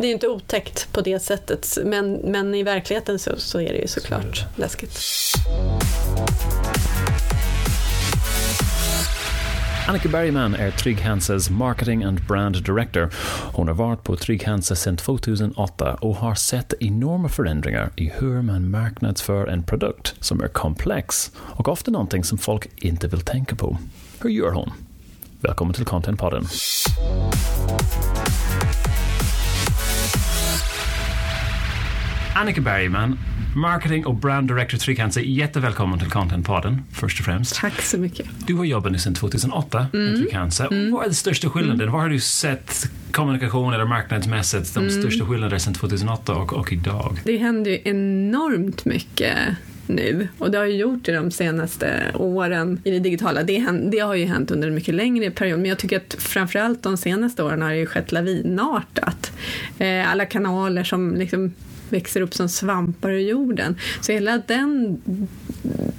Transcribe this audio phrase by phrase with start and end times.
[0.00, 3.78] det är inte otäckt på det sättet, men, men i verkligheten så, så är det
[3.78, 5.00] ju såklart så läskigt.
[9.88, 13.10] Annika Bergman är Trygg Hanses Marketing and Brand Director.
[13.52, 18.42] Hon har varit på Trygg Hansa sedan 2008 och har sett enorma förändringar i hur
[18.42, 23.56] man marknadsför en produkt som är komplex och ofta någonting som folk inte vill tänka
[23.56, 23.78] på.
[24.22, 24.70] Hur gör hon?
[25.40, 26.44] Välkommen till Contentpodden.
[32.40, 33.18] Annika Bergman,
[33.56, 35.20] Marketing och Brand Director Trygg-Hansa.
[35.20, 37.54] Jättevälkommen till Contentpodden, först och främst.
[37.54, 38.26] Tack så mycket.
[38.46, 40.06] Du har jobbat nu sedan 2008 mm.
[40.06, 40.66] med Trygg-Hansa.
[40.66, 40.92] Mm.
[40.92, 41.80] Vad är den största skillnaden?
[41.80, 41.92] Mm.
[41.92, 45.02] Var har du sett kommunikation eller marknadsmässigt de mm.
[45.02, 47.20] största skillnaderna sedan 2008 och, och idag?
[47.24, 49.36] Det händer ju enormt mycket
[49.86, 53.42] nu och det har ju gjort det de senaste åren i det digitala.
[53.42, 56.82] Det, det, har ju hänt under en mycket längre period men jag tycker att framförallt
[56.82, 59.32] de senaste åren har det ju skett lavinartat.
[59.78, 61.52] Eh, alla kanaler som liksom
[61.92, 63.76] växer upp som svampar ur jorden.
[64.00, 65.02] Så hela den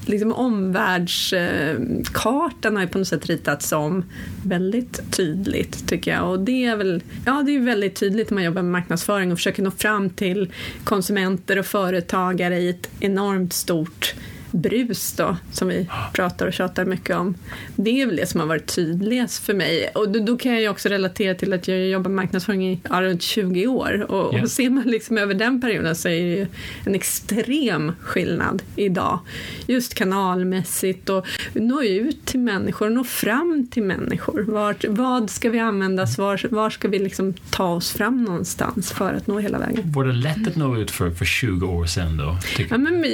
[0.05, 4.03] liksom omvärldskartan har ju på något sätt ritats om
[4.45, 6.29] väldigt tydligt tycker jag.
[6.29, 9.37] Och det är väl, ja det är väldigt tydligt när man jobbar med marknadsföring och
[9.37, 10.53] försöker nå fram till
[10.83, 14.15] konsumenter och företagare i ett enormt stort
[14.51, 17.35] brus då, som vi pratar och tjatar mycket om.
[17.75, 19.91] Det är väl det som har varit tydligast för mig.
[19.95, 22.79] Och då, då kan jag ju också relatera till att jag jobbar med marknadsföring i
[22.89, 24.11] ja, runt 20 år.
[24.11, 24.43] Och, yeah.
[24.43, 26.47] och ser man liksom över den perioden så är det ju
[26.85, 29.19] en extrem skillnad idag.
[29.67, 34.45] Just kanalmässigt och nå ut till människor, nå fram till människor.
[34.47, 39.13] Vart, vad ska vi använda, var, var ska vi liksom ta oss fram någonstans för
[39.13, 39.91] att nå hela vägen?
[39.91, 42.37] Var det lätt att nå ut för, för 20 år sedan då?
[42.69, 43.05] Ja, men,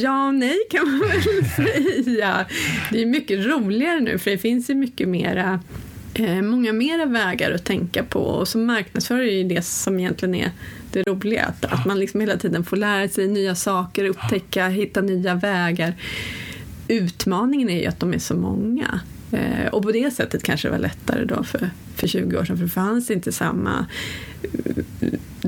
[0.00, 2.46] ja, nej kan man väl säga.
[2.92, 5.60] Det är mycket roligare nu för det finns ju mycket mera
[6.14, 10.34] eh, många mera vägar att tänka på och som marknadsförare är ju det som egentligen
[10.34, 10.50] är
[10.92, 11.44] det roliga.
[11.44, 15.94] Att, att man liksom hela tiden får lära sig nya saker, upptäcka, hitta nya vägar.
[16.88, 19.00] Utmaningen är ju att de är så många.
[19.32, 22.56] Eh, och på det sättet kanske det var lättare då för, för 20 år sedan
[22.56, 23.86] för det fanns inte samma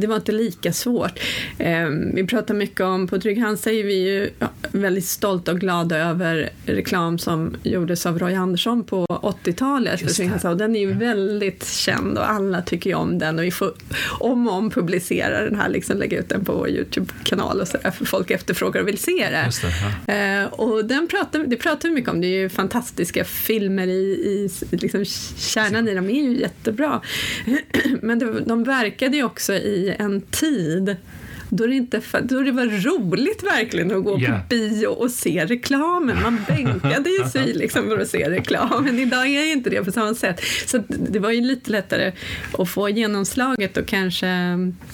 [0.01, 1.21] det var inte lika svårt.
[1.59, 4.31] Ehm, vi pratar mycket om, på Trygg Hansa är vi ju
[4.73, 10.77] väldigt stolta och glada över reklam som gjordes av Roy Andersson på 80-talet och den
[10.77, 13.73] är ju väldigt känd och alla tycker ju om den och vi får
[14.21, 17.91] om och om publicera den här, liksom lägga ut den på vår Youtube-kanal och sådär
[17.91, 19.51] för folk efterfrågar och vill se det.
[20.07, 23.87] det ehm, och den pratar, det pratar vi mycket om, det är ju fantastiska filmer
[23.87, 25.05] i, i liksom
[25.37, 27.01] kärnan i dem är ju jättebra.
[28.03, 30.97] Men det, de verkade ju också i en tid
[31.51, 34.41] då det, inte, då det var roligt verkligen att gå yeah.
[34.41, 36.23] på bio och se reklamen.
[36.23, 38.99] Man bänkade ju sig liksom för att se reklamen.
[38.99, 40.41] Idag är inte det på samma sätt.
[40.67, 42.13] Så det var ju lite lättare
[42.59, 44.29] att få genomslaget och kanske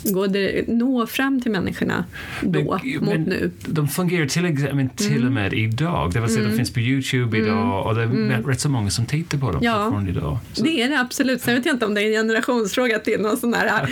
[0.04, 2.04] gå det, nå fram till människorna
[2.40, 3.50] då men, mot men nu.
[3.66, 4.42] De fungerar till,
[4.74, 5.26] men, till mm.
[5.26, 6.12] och med idag.
[6.12, 6.50] Det vill säga, mm.
[6.50, 7.70] de finns på Youtube idag mm.
[7.70, 8.46] och det är mm.
[8.46, 10.38] rätt så många som tittar på dem ja, fortfarande idag.
[10.52, 10.64] Så.
[10.64, 11.40] Det är det absolut.
[11.40, 13.90] Sen vet jag inte om det är en generationsfråga till någon sån här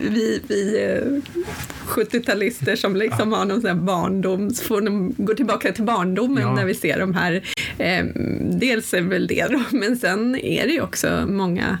[0.00, 1.22] vi, vi eh,
[1.88, 6.42] 70-talister som liksom har någon sån här barndom, så får de gå tillbaka till barndomen
[6.42, 6.54] ja.
[6.54, 7.42] när vi ser de här.
[7.78, 8.04] Eh,
[8.40, 11.78] dels är väl det då, men sen är det ju också många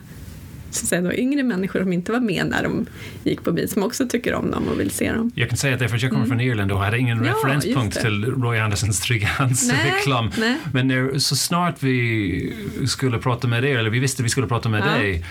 [0.70, 2.86] så säga då, yngre människor som inte var med när de
[3.24, 5.32] gick på bio som också tycker om dem och vill se dem.
[5.34, 6.28] Jag kan säga att att jag kommer mm.
[6.28, 9.28] från Irland och hade ingen ja, referenspunkt till Roy Andersons Trygg
[9.84, 10.30] reklam.
[10.72, 12.54] Men när, så snart vi
[12.86, 14.98] skulle prata med dig, eller vi visste vi skulle prata med ja.
[14.98, 15.24] dig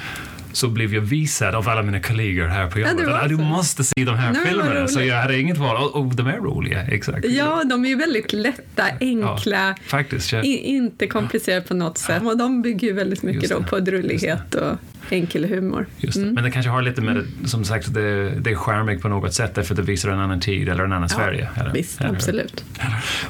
[0.58, 2.96] så blev jag visad av alla mina kollegor här på jobbet.
[3.08, 4.88] Ja, du måste se de här Nej, filmerna.
[4.88, 5.78] Så jag hade inget val.
[5.78, 7.26] Och, och de är roliga, exakt.
[7.26, 10.42] Ja, de är ju väldigt lätta, enkla, ja, faktiskt, ja.
[10.44, 12.24] inte komplicerade på något sätt.
[12.24, 14.78] Och de bygger ju väldigt mycket då på drullighet och
[15.10, 15.86] enkel humor.
[15.98, 16.34] Just mm.
[16.34, 19.34] Men det kanske har lite med det, som sagt, det, det är charmigt på något
[19.34, 21.50] sätt därför att det visar en annan tid eller en annan ja, Sverige.
[21.56, 22.64] Eller, visst, eller, absolut.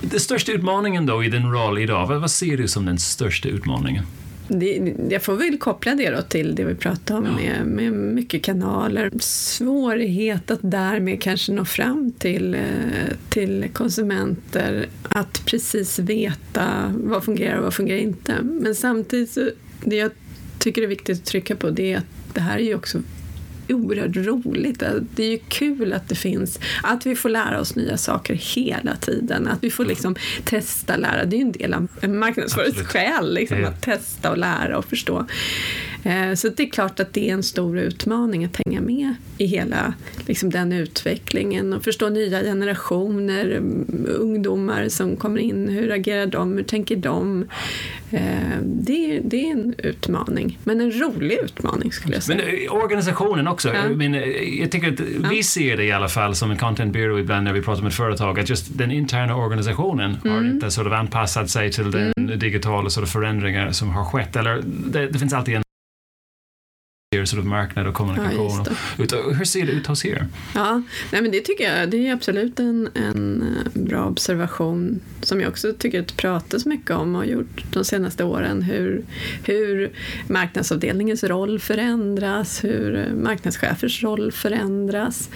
[0.01, 3.49] Den största utmaningen då i din roll idag, vad, vad ser du som den största
[3.49, 4.05] utmaningen?
[4.47, 7.31] Det, jag får väl koppla det då till det vi pratade om ja.
[7.31, 9.12] med, med mycket kanaler.
[9.19, 12.61] Svårighet att därmed kanske nå fram till, eh,
[13.29, 14.85] till konsumenter.
[15.03, 18.35] Att precis veta vad fungerar och vad fungerar inte.
[18.44, 19.49] Men samtidigt, så,
[19.84, 20.11] det jag
[20.59, 23.02] tycker är viktigt att trycka på det är att det här är ju också
[23.69, 24.84] oerhört roligt.
[25.16, 28.96] Det är ju kul att det finns, att vi får lära oss nya saker hela
[28.96, 29.47] tiden.
[29.47, 31.25] Att vi får liksom testa, lära.
[31.25, 35.25] Det är ju en del av en marknadsföringssjäl, liksom, att testa och lära och förstå.
[36.03, 39.46] Eh, så det är klart att det är en stor utmaning att hänga med i
[39.46, 39.94] hela
[40.28, 46.58] liksom, den utvecklingen och förstå nya generationer, mm, ungdomar som kommer in, hur agerar de,
[46.58, 47.46] hur tänker de?
[48.11, 48.22] Eh,
[48.64, 52.38] det, det är en utmaning, men en rolig utmaning skulle jag säga.
[52.38, 53.70] Men eh, organisationen också.
[53.73, 53.90] Ja.
[53.96, 54.14] Men,
[54.59, 57.53] jag tycker att vi ser det i alla fall som en content bureau ibland när
[57.53, 60.52] vi pratar med företag, att just den interna organisationen har Mm.
[60.52, 64.35] inte sort of anpassat sig till den digitala sort of förändringar som har skett.
[64.35, 65.64] Eller det, det finns alltid en
[67.25, 68.64] sort of marknad och kommunikation.
[68.66, 70.25] Ja, just Ut- hur ser det ut hos er?
[70.55, 70.81] Ja,
[71.11, 75.49] nej men det tycker jag det är absolut en, en eh, bra observation som jag
[75.49, 78.61] också tycker att det pratas mycket om och har gjort de senaste åren.
[78.61, 79.03] Hur,
[79.43, 79.91] hur
[80.28, 85.29] marknadsavdelningens roll förändras, hur eh, marknadschefers roll förändras.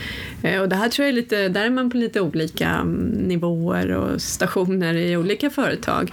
[0.44, 2.96] Eh, Och det här tror jag är lite, där är man på lite olika mm,
[3.10, 6.12] nivåer och stationer i olika företag.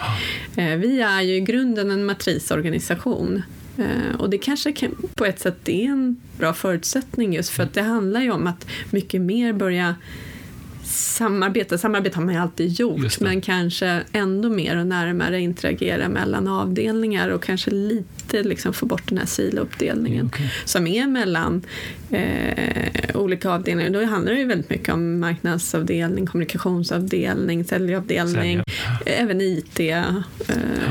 [0.55, 3.43] Vi är ju i grunden en matrisorganisation
[3.79, 7.75] Eh, och det kanske kan, på ett sätt är en bra förutsättning just för att
[7.75, 9.95] det handlar ju om att mycket mer börja
[10.88, 11.79] samarbeta.
[11.79, 17.29] Samarbete har man ju alltid gjort men kanske ändå mer och närmare interagera mellan avdelningar
[17.29, 20.52] och kanske lite liksom få bort den här silouppdelningen Okej.
[20.64, 21.62] som är mellan
[22.11, 23.90] eh, olika avdelningar.
[23.90, 28.64] Då handlar det ju väldigt mycket om marknadsavdelning, kommunikationsavdelning, säljavdelning, Sälja.
[29.06, 30.14] även IT eh,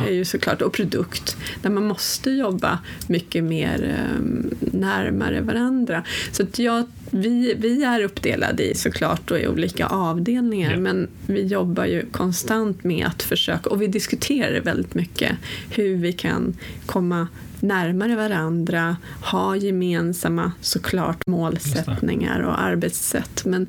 [0.07, 4.23] är ju såklart, och produkt, där man måste jobba mycket mer eh,
[4.59, 6.03] närmare varandra.
[6.31, 6.85] Så jag,
[7.21, 10.77] vi, vi är uppdelade i såklart då i olika avdelningar, Ja.
[10.79, 15.31] men vi jobbar ju konstant med att försöka, och vi diskuterar väldigt mycket
[15.69, 16.53] hur vi kan
[16.85, 17.27] komma
[17.59, 23.45] närmare varandra, ha gemensamma såklart målsättningar och arbetssätt.
[23.45, 23.67] Men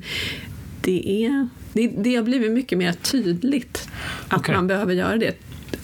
[0.81, 3.89] det, är, det, det har blivit mycket mer tydligt
[4.27, 4.55] att Okej.
[4.55, 5.33] man behöver göra det.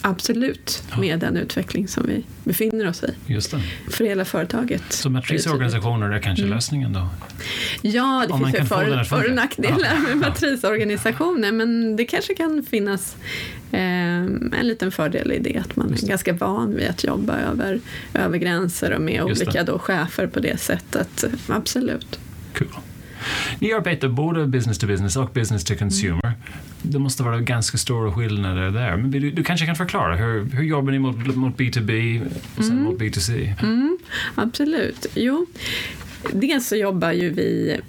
[0.08, 3.10] Absolut, med den utveckling som vi befinner oss i.
[3.34, 3.62] Just det.
[3.90, 4.84] För hela företaget.
[4.90, 7.08] Så matrisorganisationer är kanske lösningen då?
[7.82, 10.00] Ja, det Om finns ju för, för och nackdelar Ja.
[10.00, 13.16] med matrisorganisationer men det kanske kan finnas
[13.72, 16.10] eh, en liten fördel i det att man Just är det.
[16.10, 17.80] ganska van vid att jobba över,
[18.14, 19.48] över gränser och med Just det.
[19.48, 21.24] olika då chefer på det sättet.
[21.48, 22.20] Absolut.
[22.58, 22.68] Cool.
[23.60, 26.34] Ni arbetar både business to business och business to consumer.
[26.82, 28.98] Det måste vara ganska stora skillnader där.
[28.98, 32.22] Men du, du kanske kan förklara, hur, hur jobbar ni mot, mot B2B
[32.58, 33.54] och sen mot B2C?
[33.64, 33.98] Mm,
[34.36, 35.06] absolut.
[35.16, 35.46] Jo,
[36.34, 37.80] dels så jobbar ju vi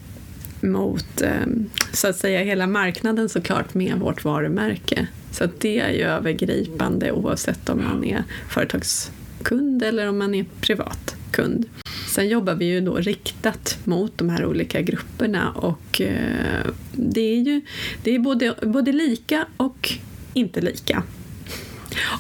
[0.61, 1.47] mot eh,
[1.93, 5.07] så att säga hela marknaden såklart med vårt varumärke.
[5.31, 10.45] Så det är ju övergripande oavsett om man är företagskund eller om man är
[11.37, 11.69] privatkund.
[12.09, 17.41] Sen jobbar vi ju då riktat mot de här olika grupperna och eh, det är
[17.41, 17.61] ju
[18.03, 19.93] det är både, både lika och
[20.35, 21.03] inte lika.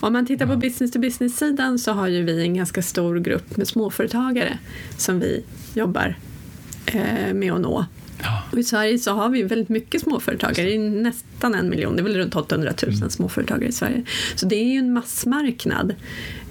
[0.00, 3.56] Om man tittar på business to business-sidan så har ju vi en ganska stor grupp
[3.56, 4.58] med småföretagare
[4.96, 6.18] som vi jobbar
[6.86, 7.86] eh, med att nå.
[8.22, 8.42] Ja.
[8.52, 12.02] Och I Sverige så har vi väldigt mycket småföretagare, det är nästan en miljon, det
[12.02, 14.02] är väl runt 800 000 småföretagare i Sverige.
[14.34, 15.94] Så det är ju en massmarknad.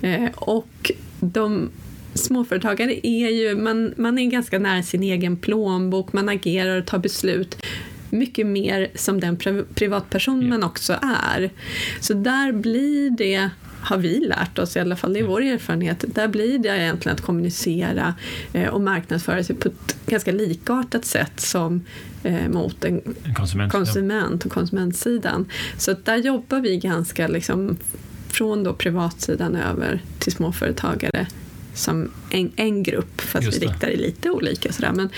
[0.02, 1.70] Eh, och de
[2.16, 6.98] småföretagare är ju, man, man är ganska nära sin egen plånbok, man agerar och tar
[7.00, 7.58] beslut
[8.10, 11.50] mycket mer som den pri- privatperson man också är.
[12.00, 13.50] Så där blir det
[13.82, 17.16] har vi lärt oss, i alla fall det är vår erfarenhet, där blir det egentligen
[17.16, 18.14] att kommunicera
[18.54, 21.82] eh, och marknadsföra sig på ett ganska likartat sätt som
[22.24, 23.72] eh, mot en En konsument.
[23.72, 25.46] konsument och konsumentsidan.
[25.78, 27.78] Så där jobbar vi ganska liksom
[28.28, 31.28] från då privatsidan över till småföretagare
[31.76, 34.74] som en, en grupp, fast Just vi riktar det lite olika.
[34.74, 34.92] Sådär.
[34.92, 35.10] Men,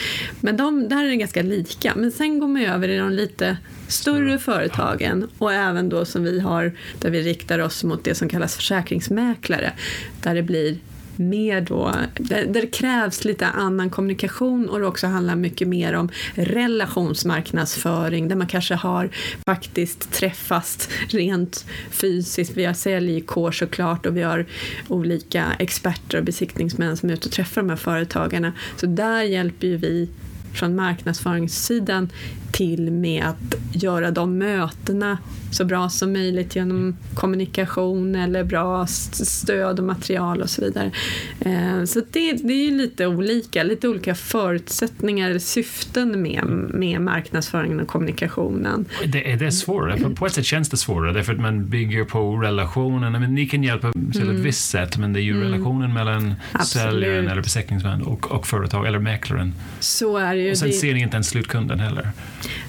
[0.42, 1.94] men de, där är det ganska lika.
[1.96, 6.40] Men sen går man över i de lite större företagen och även då som vi
[6.40, 9.74] har, där vi riktar oss mot det som kallas försäkringsmäklare,
[10.22, 10.78] där det blir
[11.18, 15.94] mer då, där, där det krävs lite annan kommunikation och det också handlar mycket mer
[15.94, 19.10] om relationsmarknadsföring där man kanske har
[19.46, 22.58] faktiskt träffats rent fysiskt.
[22.58, 24.46] Vi har säljkår såklart och vi har
[24.88, 28.54] olika experter och besiktningsmän som är ute och träffar de här företagarna.
[28.76, 30.10] Så där hjälper ju vi
[30.54, 32.10] från marknadsföringssidan
[32.52, 35.18] till med att göra de mötena
[35.52, 40.92] så bra som möjligt genom kommunikation eller bra st- stöd och material och så vidare.
[41.40, 47.02] Eh, Så det, det är ju lite olika, lite olika förutsättningar eller syften med, med
[47.02, 48.86] marknadsföringen och kommunikationen.
[49.06, 49.98] Det, är det svårare?
[50.00, 53.12] På, på ett sätt känns det svårare därför att man bygger på relationen.
[53.12, 56.34] Men ni kan hjälpa till ett visst sätt men det är ju relationen mellan Mm.
[56.52, 56.84] Absolut.
[56.94, 59.54] säljaren eller besiktningsman och, och företag eller mäklaren.
[59.80, 60.52] Så är det ju.
[60.52, 62.10] Och sen det, ser ni inte ens slutkunden heller.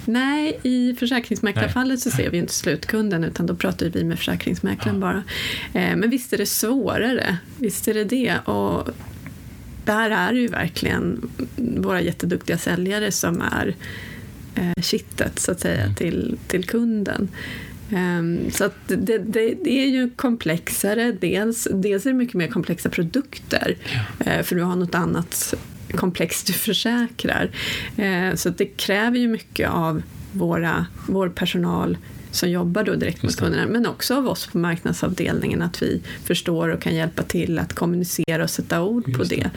[0.05, 5.23] Nej, i försäkringsmäklarfallet så ser vi inte slutkunden utan då pratar vi med försäkringsmäklaren bara.
[5.75, 8.39] Eh, Men visst är det svårare, visst är det det.
[8.45, 8.89] Och
[9.85, 13.75] där är det ju verkligen våra jätteduktiga säljare som är
[14.55, 15.95] eh, kittet så att säga Mm.
[15.95, 17.29] till, till kunden.
[17.93, 21.13] Ehm, Så det, det, det är ju komplexare.
[21.21, 23.77] Dels, dels är det mycket mer komplexa produkter
[24.27, 25.55] eh, för du har något annat
[25.95, 27.51] komplext du försäkrar.
[28.37, 31.97] Så det kräver ju mycket av våra, vår personal
[32.31, 36.69] som jobbar då direkt med kunderna, men också av oss på marknadsavdelningen, att vi förstår
[36.69, 39.37] och kan hjälpa till att kommunicera och sätta ord på Just det.
[39.37, 39.51] det.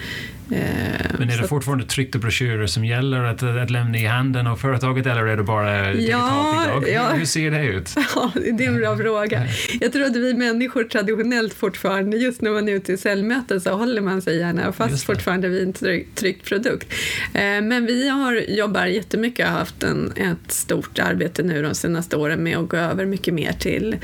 [0.51, 4.55] Eh, Men är det fortfarande tryckta broschyrer som gäller att, att lämna i handen av
[4.55, 6.89] företaget eller är det bara digitalt idag?
[6.93, 7.09] ja.
[7.13, 7.95] Hur ser det ut?
[8.15, 9.47] Ja, det är en bra fråga.
[9.81, 13.71] Jag tror att vi människor traditionellt fortfarande, just när man är ute i säljmöten så
[13.73, 16.87] håller man sig gärna fast fortfarande vid en tryck, tryckt produkt.
[17.33, 21.75] Eh, Men vi har, jobbar jättemycket och har haft en, ett stort arbete nu de
[21.75, 23.95] senaste åren med att gå över mycket mer till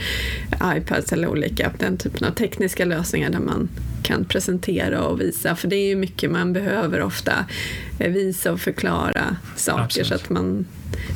[0.78, 3.70] iPads eller olika, den typen av tekniska lösningar där man
[4.08, 5.56] kan presentera och visa.
[5.56, 7.46] För det är ju mycket man behöver ofta
[8.00, 9.84] eh, visa och förklara saker.
[9.84, 10.08] Absolut.
[10.08, 10.66] Så att man,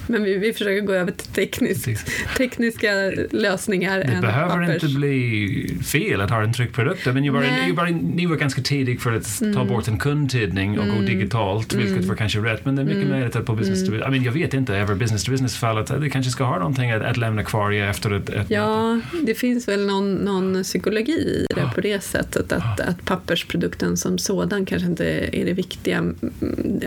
[0.07, 1.89] men vi, vi försöker gå över till teknisk,
[2.37, 2.91] tekniska
[3.31, 4.83] lösningar Det behöver pappers.
[4.83, 7.05] inte bli fel att ha en tryckt produkt.
[7.05, 7.85] Men ni var, ni var,
[8.15, 12.15] ni var ganska tidig för att ta bort en kundtidning och gå digitalt, vilket var
[12.15, 12.65] kanske rätt.
[12.65, 14.75] Men det är mycket möjligt att på business to business, I mean, jag vet inte,
[14.75, 18.29] över business to business-fallet, det kanske ska ha någonting att, att lämna kvar efter ett,
[18.29, 18.53] ett möte.
[18.53, 21.71] Ja, det finns väl någon, någon psykologi i det Ja.
[21.75, 26.15] på det sättet att, att pappersprodukten som sådan kanske inte är det viktiga, mm,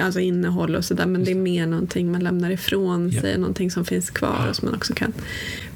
[0.01, 2.74] alltså innehåll och sådär, men det är mer någonting man lämnar ifrån
[3.13, 3.21] Ja.
[3.21, 5.13] sig, någonting som finns kvar och som man också kan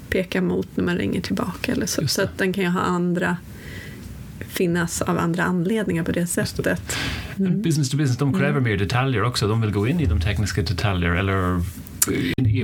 [0.08, 1.72] peka mot när man ringer tillbaka.
[1.72, 2.08] Eller så.
[2.08, 3.36] Så att den kan ju ha andra
[4.48, 6.96] finnas av andra anledningar på det sättet.
[7.36, 8.40] Men Business to business, de Mm.
[8.40, 9.48] kräver mer detaljer också.
[9.48, 11.62] De vill gå in i de tekniska detaljer eller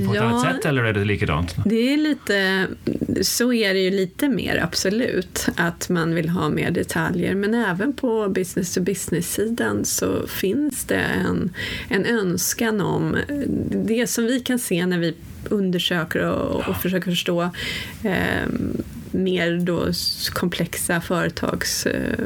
[0.06, 0.22] på ett Ja.
[0.22, 1.54] annat sätt eller är det likadant?
[1.64, 2.66] Det är lite,
[3.22, 7.34] så är det ju lite mer absolut, att man vill ha mer detaljer.
[7.34, 10.94] Men även på business to business-sidan så finns det
[11.26, 11.50] en,
[11.88, 13.16] en önskan om
[13.70, 15.14] det som vi kan se när vi
[15.48, 17.42] undersöker och, och försöker förstå
[18.04, 18.48] eh,
[19.10, 19.86] mer då
[20.32, 22.18] komplexa företags eh,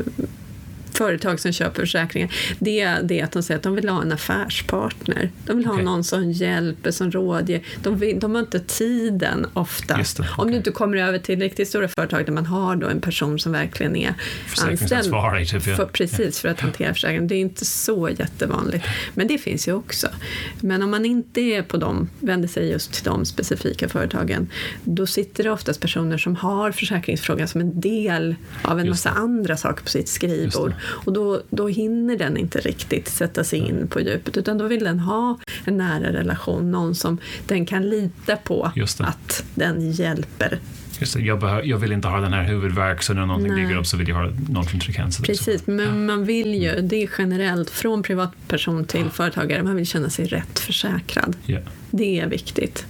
[0.99, 4.13] företag som köper försäkringar, det är det att de säger att de vill ha en
[4.13, 5.31] affärspartner.
[5.47, 5.85] De vill ha Okej.
[5.85, 7.61] någon som hjälper, som rådger.
[7.83, 9.97] De, vill, de har inte tiden ofta.
[9.97, 10.51] Det, Om okej.
[10.51, 13.53] du inte kommer över till riktigt stora företag där man har då en person som
[13.53, 14.15] verkligen är
[14.67, 15.05] anställd.
[15.49, 15.67] Typ.
[15.67, 15.77] Ja.
[15.77, 17.29] För, precis, för att hantera försäkringen.
[17.29, 18.85] Det är inte så jättevanligt.
[19.15, 20.09] Men det finns ju också.
[20.61, 24.49] Men om man inte är på dem, vänder sig just till de specifika företagen,
[24.85, 29.57] då sitter det oftast personer som har försäkringsfrågan som en del av en massa andra
[29.57, 30.73] saker på sitt skrivbord.
[30.89, 34.85] Och då, då hinner den inte riktigt sätta sig in på djupet, utan då vill
[34.85, 40.59] den ha en nära relation, någon som den kan lita på att den hjälper
[41.01, 43.63] jag, behö- jag vill inte ha den här huvudvärk så när någonting Nej.
[43.65, 45.23] dyker upp så vill jag ha någon från Trygg-Hansa.
[45.23, 50.11] Precis, men man vill ju, det är generellt från privatperson till företagare, man vill känna
[50.11, 51.37] sig rätt försäkrad.
[51.47, 51.59] Ja.
[51.91, 52.87] Det är viktigt.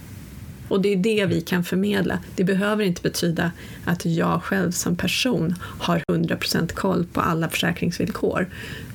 [0.68, 2.18] Och det är det vi kan förmedla.
[2.36, 3.50] Det behöver inte betyda
[3.84, 8.48] att jag själv som person har 100% koll på alla försäkringsvillkor.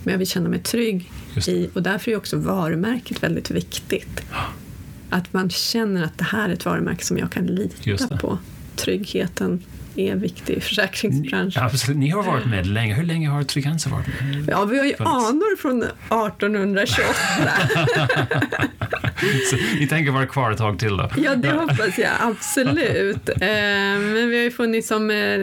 [0.03, 1.12] Men jag vill känna mig trygg
[1.48, 4.22] i, och därför är också varumärket väldigt viktigt.
[5.10, 8.38] Att man känner att det här är ett varumärke som jag kan lita på.
[8.75, 9.63] Tryggheten
[9.96, 11.63] är viktig i försäkringsbranschen.
[11.63, 11.98] Absolut.
[11.98, 12.94] Ni har varit med länge.
[12.94, 14.46] Hur länge har Trygg-Hansa varit med?
[14.50, 15.15] Ja, vi har ju Funnits.
[15.15, 17.13] anor från 1828.
[19.50, 21.10] Så ni tänker vara kvar ett tag till då?
[21.18, 23.30] Ja, det hoppas jag absolut.
[23.30, 25.39] Eh, Men vi har ju funnits som eh,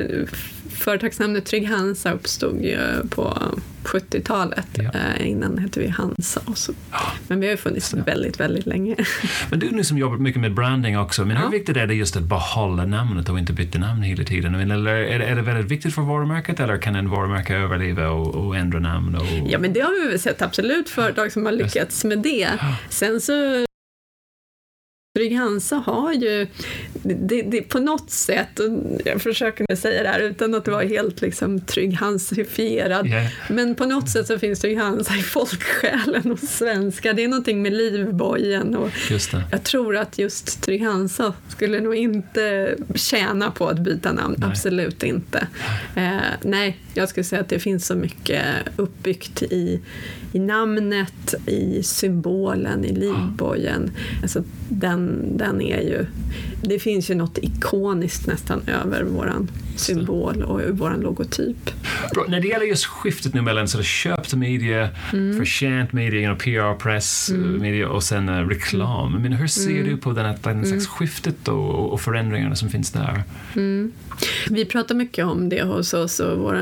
[0.71, 2.79] företagsnamnet Trygg Hansa uppstod ju
[3.11, 3.39] på
[3.85, 4.67] 70-talet.
[4.73, 4.83] Ja.
[5.19, 6.41] Eh, Innan hette vi Hansa.
[6.45, 6.73] Och så.
[7.29, 8.97] Men vi har ju funnits väldigt, väldigt länge.
[9.51, 11.43] Men du nu som jobbar mycket med branding också, men Ja.
[11.43, 14.53] hur viktigt är det just att behålla namnet och inte byta namn hela tiden?
[14.53, 18.09] Men Eller är det, är det väldigt viktigt för varumärket eller kan en varumärke överleva
[18.09, 19.15] och, och ändra namn?
[19.15, 19.27] Och...
[19.51, 22.49] Ja, men det har vi väl sett absolut företag som har lyckats med det.
[22.89, 23.65] Sen så
[25.17, 26.47] Trygg Hansa har ju
[27.02, 28.67] det, det, på något sätt, och
[29.05, 33.29] jag försöker nu säga det här utan att vara helt liksom Trygg Hansifierad, Ja.
[33.49, 37.12] men på något sätt så finns Trygg Hansa i folksjälen hos svenskar.
[37.14, 38.90] Det är någonting med livbojen och
[39.50, 44.49] jag tror att just Trygg Hansa skulle nog inte tjäna på att byta namn, Nej.
[44.50, 45.47] absolut inte.
[45.97, 48.45] Eh, nej, jag skulle säga att det finns så mycket
[48.76, 49.81] uppbyggt i,
[50.33, 53.91] i namnet, i symbolen, i livbojen.
[54.23, 56.07] Alltså, den, den är ju,
[56.63, 61.71] det finns ju något ikoniskt nästan över våran symbol och våran logotyp.
[62.15, 62.25] Bra.
[62.29, 65.39] När det gäller just skiftet nu mellan så köpt media, Mm.
[65.39, 69.13] förtjänt media, you know, PR, press, eh, media och sen eh, reklam.
[69.23, 69.87] Men hur ser Mm.
[69.87, 73.23] du på den, här- den slags skiftet och, och förändringarna som finns där?
[74.51, 76.55] Vi pratar mycket om det hos oss och vår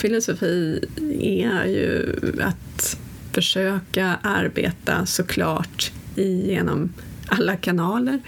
[0.00, 0.84] filosofi
[1.20, 2.98] är ju att
[3.32, 6.92] försöka arbeta såklart genom
[7.26, 8.20] alla kanaler.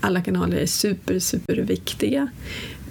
[0.00, 2.28] Alla kanaler är super, super viktiga.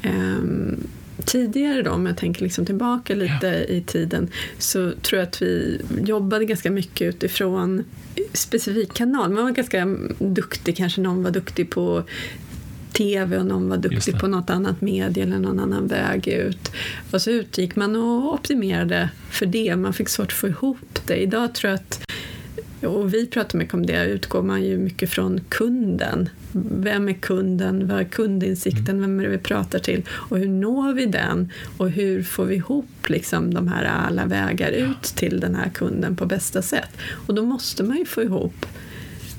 [0.04, 0.88] Um,
[1.26, 3.76] tidigare då, om jag tänker liksom tillbaka lite ja.
[3.76, 7.84] i tiden, så tror jag att vi jobbade ganska mycket utifrån
[8.34, 9.32] specifik kanal.
[9.32, 12.04] Man var ganska duktig, kanske någon var duktig på
[12.94, 16.72] TV och någon var duktig på något annat medie eller någon annan väg ut.
[17.12, 19.76] Och så utgick man och optimerade för det.
[19.76, 21.16] Man fick svårt att få ihop det.
[21.16, 22.10] Idag tror jag att
[22.82, 26.30] och vi pratar mycket om det, utgår man ju mycket från kunden.
[26.52, 27.88] Vem är kunden?
[27.88, 28.98] Vad är kundinsikten?
[28.98, 29.02] Mm.
[29.02, 30.04] Vem är det vi pratar till?
[30.10, 31.52] Och hur når vi den?
[31.78, 36.16] Och hur får vi ihop liksom de här alla vägar ut till den här kunden
[36.16, 36.90] på bästa sätt?
[37.28, 38.66] Och då måste man ju få ihop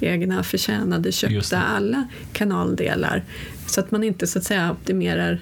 [0.02, 3.24] egna förtjänade, köpta, alla kanaldelar.
[3.66, 5.40] Så att man inte så att säga optimerar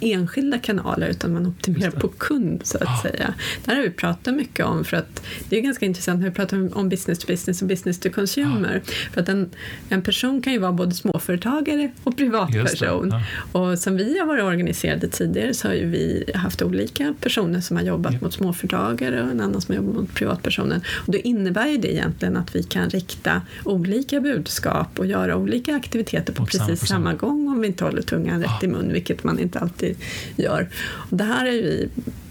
[0.00, 3.00] enskilda kanaler utan man optimerar på kund så att ja.
[3.02, 3.34] säga.
[3.64, 6.34] Det här har vi pratat mycket om för att det är ganska intressant när vi
[6.34, 8.82] pratar om business to business och business to consumer.
[8.86, 8.92] Ja.
[9.12, 9.50] För att en,
[9.88, 13.10] en person kan ju vara både småföretagare och privatperson.
[13.10, 13.22] Ja.
[13.60, 17.76] Och som vi har varit organiserade tidigare så har ju vi haft olika personer som
[17.76, 20.80] har jobbat mot småföretagare och en annan som har jobbat mot privatpersonen.
[21.06, 25.76] Och då innebär ju det egentligen att vi kan rikta olika budskap och göra olika
[25.76, 29.24] aktiviteter på precis samma, samma gång om vi inte håller tungan rätt i mun, vilket
[29.24, 29.96] man inte alltid
[30.36, 30.68] gör.
[31.10, 31.88] Och det här har vi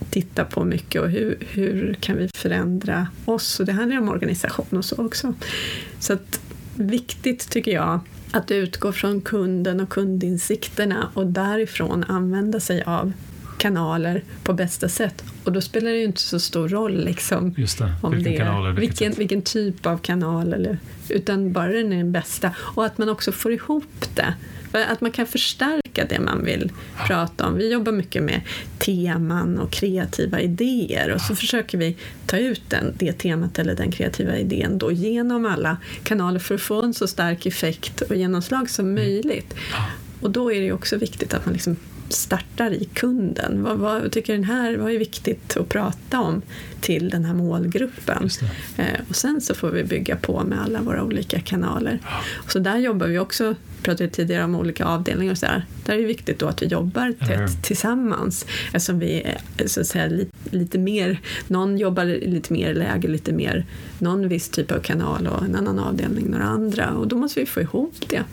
[0.09, 3.59] tittat på mycket och hur, hur kan vi förändra oss?
[3.59, 5.33] Och det handlar om organisation och så också.
[5.99, 6.39] Så att,
[6.75, 7.99] viktigt tycker jag
[8.31, 13.13] att utgå från kunden och kundinsikterna och därifrån använda sig av
[13.57, 15.23] kanaler på bästa sätt.
[15.43, 17.93] Och då spelar det ju inte så stor roll liksom, det.
[18.01, 20.77] om vilken, det, kanal vilken, vilken typ av kanal, eller,
[21.09, 22.51] utan bara den är den bästa.
[22.57, 24.33] Och att man också får ihop det
[24.83, 26.71] att man kan förstärka det man vill
[27.07, 27.55] prata om.
[27.55, 28.41] Vi jobbar mycket med
[28.77, 33.91] teman och kreativa idéer och så försöker vi ta ut den, det temat eller den
[33.91, 38.69] kreativa idén då genom alla kanaler för att få en så stark effekt och genomslag
[38.69, 38.95] som mm.
[38.95, 39.55] möjligt.
[40.21, 41.75] Och då är det också viktigt att man liksom
[42.09, 43.63] startar i kunden.
[43.63, 46.41] Vad, vad, tycker den här, vad är viktigt att prata om
[46.81, 48.29] till den här målgruppen?
[48.77, 51.99] Eh, och sen så får vi bygga på med alla våra olika kanaler.
[52.47, 53.55] Så där jobbar vi också
[53.85, 55.65] pratade tidigare om olika avdelningar och så där.
[55.85, 57.49] Där är det viktigt då att vi jobbar tätt mm.
[57.61, 59.21] tillsammans eftersom vi
[59.57, 63.65] är så att säga, lite, lite mer, någon jobbar lite mer läge, lite mer
[63.99, 67.45] någon viss typ av kanal och en annan avdelning några andra och då måste vi
[67.45, 68.23] få ihop det.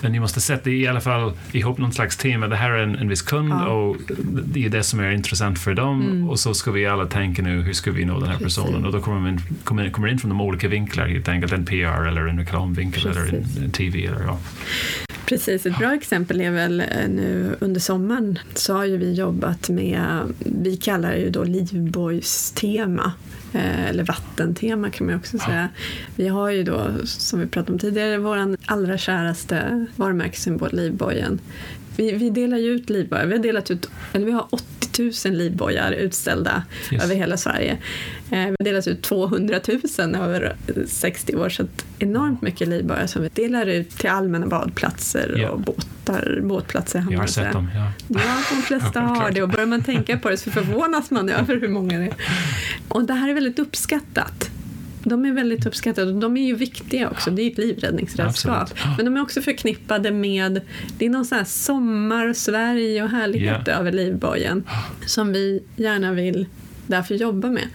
[0.00, 2.48] Men ni måste sätta i alla fall ihop någon slags tema.
[2.48, 3.66] Det här är en, en viss kund ja.
[3.66, 3.96] och
[4.44, 6.30] det är det som är intressant för dem mm.
[6.30, 8.56] och så ska vi alla tänka nu hur ska vi nå den här Precis.
[8.56, 11.52] personen och då kommer man in, kommer, kommer in från de olika vinklar helt enkelt,
[11.52, 13.16] en PR eller en reklamvinkel Precis.
[13.16, 14.06] eller en, en TV.
[14.06, 14.38] Eller, ja.
[15.30, 19.68] Precis, ett bra exempel är väl eh, nu under sommaren så har ju vi jobbat
[19.68, 23.12] med, vi kallar det ju då livbojstema
[23.52, 25.68] eh, eller vattentema kan man också säga.
[26.16, 31.40] Vi har ju då, som vi pratade om tidigare, vår allra käraste varumärkessymbol, livbojen.
[31.96, 35.10] Vi, vi delar ju ut livbojar, vi har delat ut, eller vi har 80 000
[35.24, 37.04] livbojar utställda yes.
[37.04, 37.78] över hela Sverige.
[38.30, 39.60] Eh, vi har delat ut 200
[39.98, 41.64] 000 över 60 år, så
[41.98, 45.50] enormt mycket livbojar som vi delar ut till allmänna badplatser yeah.
[45.50, 47.06] och båtar, båtplatser.
[47.10, 47.92] Jag har sett dem, ja.
[48.08, 51.60] Ja, de flesta har det och börjar man tänka på det så förvånas man över
[51.60, 52.14] hur många det är.
[52.88, 54.50] Och det här är väldigt uppskattat.
[55.02, 57.30] De är väldigt uppskattade och de är ju viktiga också.
[57.30, 58.70] Det är ett livräddningsredskap.
[58.96, 60.60] Men de är också förknippade med,
[60.98, 63.80] det är någon sån här sommar, Sverige och härlighet yeah.
[63.80, 64.64] över livbojen
[65.06, 66.46] som vi gärna vill
[66.90, 67.68] därför jobba med.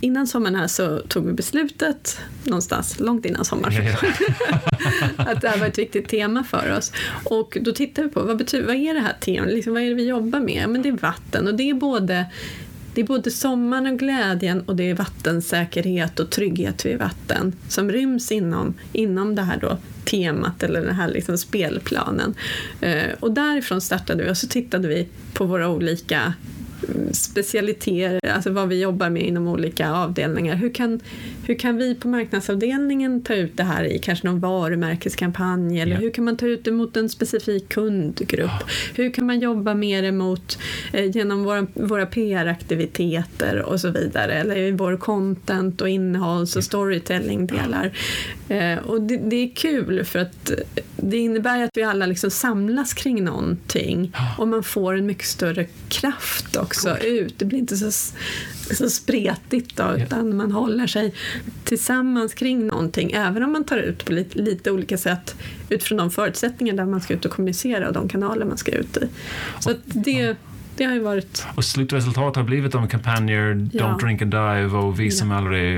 [0.00, 3.74] Innan sommaren här så tog vi beslutet, någonstans långt innan sommaren,
[5.16, 6.92] att det här var ett viktigt tema för oss.
[7.24, 9.88] Och då tittade vi på vad, betyder, vad är det här temat, liksom, vad är
[9.88, 10.68] det vi jobbar med?
[10.68, 12.26] Men det är vatten och det är både
[12.94, 17.92] det är både sommaren och glädjen och det är vattensäkerhet och trygghet vid vatten som
[17.92, 22.34] ryms inom, inom det här då temat eller den här liksom spelplanen.
[22.80, 26.34] Eh, och därifrån startade vi och så tittade vi på våra olika
[27.12, 30.56] specialiteter, alltså vad vi jobbar med inom olika avdelningar.
[30.56, 31.00] Hur kan,
[31.46, 36.02] hur kan vi på marknadsavdelningen ta ut det här i kanske någon varumärkeskampanj eller yeah.
[36.02, 38.50] hur kan man ta ut det mot en specifik kundgrupp?
[38.94, 40.58] Hur kan man jobba mer emot
[40.92, 46.64] eh, genom våra, våra PR-aktiviteter och så vidare eller i vår content och innehålls och
[46.64, 47.92] storytelling-delar.
[48.48, 50.50] Eh, och det, det, är kul för att
[50.96, 55.66] det innebär att vi alla liksom samlas kring någonting och man får en mycket större
[55.88, 57.38] kraft också ut.
[57.38, 57.90] Det blir inte så,
[58.74, 61.14] så spretigt då, utan man håller sig
[61.64, 65.34] tillsammans kring någonting även om man tar ut på lite, lite olika sätt
[65.68, 68.96] utifrån de förutsättningar där man ska ut och kommunicera och de kanaler man ska ut
[68.96, 69.08] i.
[69.60, 70.36] Så det
[70.76, 71.46] det har ju varit...
[71.54, 73.84] Och slutresultatet har blivit de kampanjer Ja.
[73.84, 75.74] Don't drink and dive och Vi som aldrig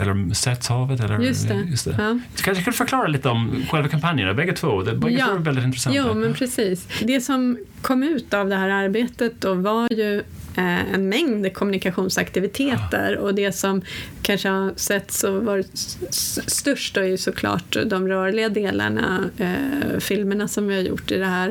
[0.00, 1.00] eller sett havet.
[1.00, 1.54] Eller, Just det.
[1.70, 1.94] Just det.
[1.98, 2.18] Ja.
[2.36, 4.82] Du kanske kan förklara lite om själva kampanjerna, bägge två.
[4.82, 5.26] Det, bägge Ja.
[5.26, 5.98] två är väldigt intressanta.
[5.98, 6.86] Jo, men precis.
[7.02, 10.18] Det som kom ut av det här arbetet då var ju
[10.56, 13.82] eh, en mängd kommunikationsaktiviteter och det som
[14.22, 15.98] kanske har setts och varit
[16.46, 21.26] störst är ju såklart de rörliga delarna, eh, filmerna som vi har gjort i det
[21.26, 21.48] här.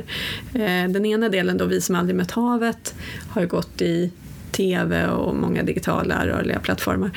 [0.53, 2.95] Eh, den ena delen då, Vi som aldrig mött havet,
[3.29, 4.11] har ju gått i
[4.51, 7.11] tv och många digitala rörliga plattformar.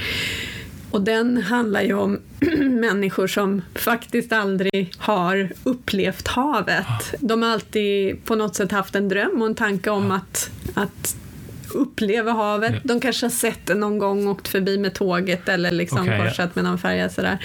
[0.91, 2.21] Och den handlar ju om
[2.61, 7.15] människor som faktiskt aldrig har upplevt havet.
[7.21, 11.17] De har alltid på något sätt haft en dröm och en tanke om att, att
[11.75, 12.73] uppleva havet.
[12.73, 12.81] Ja.
[12.85, 16.25] De kanske har sett det någon gång, åkt förbi med tåget eller liksom ja.
[16.25, 17.09] korsat med någon färja.
[17.09, 17.39] Sådär.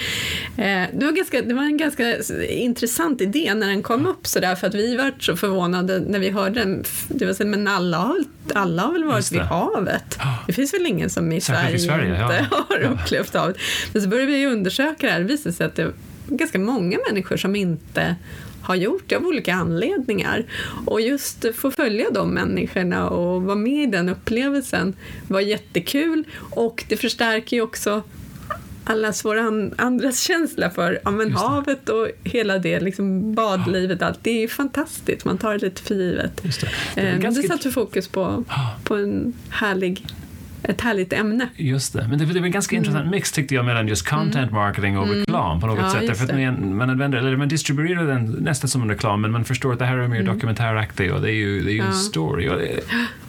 [0.57, 2.15] Eh, det, var ganska, det var en ganska
[2.47, 6.29] intressant idé när den kom upp sådär för att vi var så förvånade när vi
[6.29, 6.83] hörde den.
[7.07, 8.17] Det var så, men alla har,
[8.53, 10.17] alla har väl varit vid havet?
[10.19, 10.37] Ja.
[10.47, 12.65] Det finns väl ingen som i Sverige, i Sverige, inte ja.
[12.69, 13.57] har upplevt havet.
[13.93, 15.19] Men så började vi undersöka det här.
[15.19, 15.91] Det visade sig att det är
[16.27, 18.15] ganska många människor som inte
[18.61, 20.43] har gjort av olika anledningar.
[20.85, 24.93] Och just få följa de människorna och vara med i den upplevelsen
[25.27, 28.03] var jättekul och det förstärker ju också
[28.83, 34.01] allas vår an, andras känsla för ja, men havet och hela det liksom badlivet.
[34.01, 34.19] Allt.
[34.21, 36.41] Det är ju fantastiskt, man tar det lite för givet.
[36.43, 36.51] Det.
[36.95, 38.43] Det Eh, ganska- Det satte fokus på,
[38.83, 40.05] på en härlig,
[40.63, 41.49] ett härligt ämne.
[41.55, 44.51] Just det, men det, det var en ganska intressant mix tyckte jag mellan just content
[44.51, 45.85] marketing och reklam på något Mm.
[45.91, 46.07] Ja, sätt.
[46.07, 49.45] Därför att man, man, använder, eller man distribuerar den nästan som en reklam, men man
[49.45, 51.85] förstår att det här är mer dokumentäraktigt och det är ju, det är ju en
[51.85, 51.97] Mm.
[51.97, 52.03] Ja.
[52.03, 52.49] story.
[52.49, 52.79] Och det,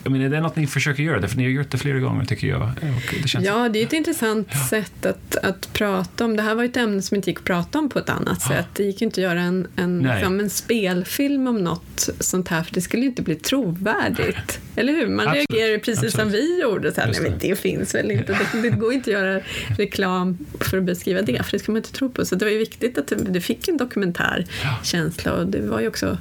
[0.05, 2.25] jag menar, det är något ni försöker göra, därför ni har gjort det flera gånger
[2.25, 2.69] tycker jag.
[2.81, 6.37] Det Ja, det är ett intressant sätt att, att prata om.
[6.37, 8.67] Det här var ett ämne som inte gick att prata om på ett annat sätt.
[8.73, 10.15] Det gick inte att göra en, en, Nej.
[10.15, 14.61] liksom en spelfilm om något sånt här, för det skulle ju inte bli trovärdigt.
[14.77, 15.07] Eller hur?
[15.09, 15.51] Man Absolut.
[15.53, 16.35] reagerar precis som Absolut.
[16.35, 16.93] vi gjorde.
[16.93, 18.39] Så här, nej, men det finns väl inte.
[18.63, 19.41] Det, går inte att göra
[19.79, 22.25] reklam för att beskriva det, för det ska man inte tro på.
[22.25, 24.79] Så det var ju viktigt att det fick en dokumentär Ja.
[24.85, 26.19] känsla och det var ju också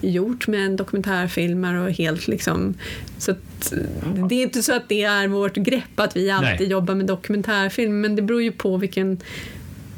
[0.00, 2.74] gjort med en dokumentärfilmer och helt liksom
[3.18, 3.72] så att,
[4.28, 6.70] det är inte så att det är vårt grepp att vi alltid Nej.
[6.70, 9.18] jobbar med dokumentärfilm men det beror ju på vilken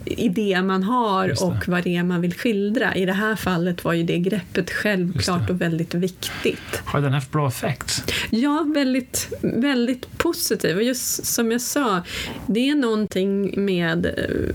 [0.07, 2.95] idé man har och vad det är man vill skildra.
[2.95, 5.53] I det här fallet var ju det greppet självklart det.
[5.53, 6.83] och väldigt viktigt.
[6.85, 8.13] Har den haft bra effekt?
[8.31, 10.77] Ja, väldigt, väldigt positiv.
[10.77, 12.03] Och just som jag sa,
[12.47, 14.07] det är någonting med,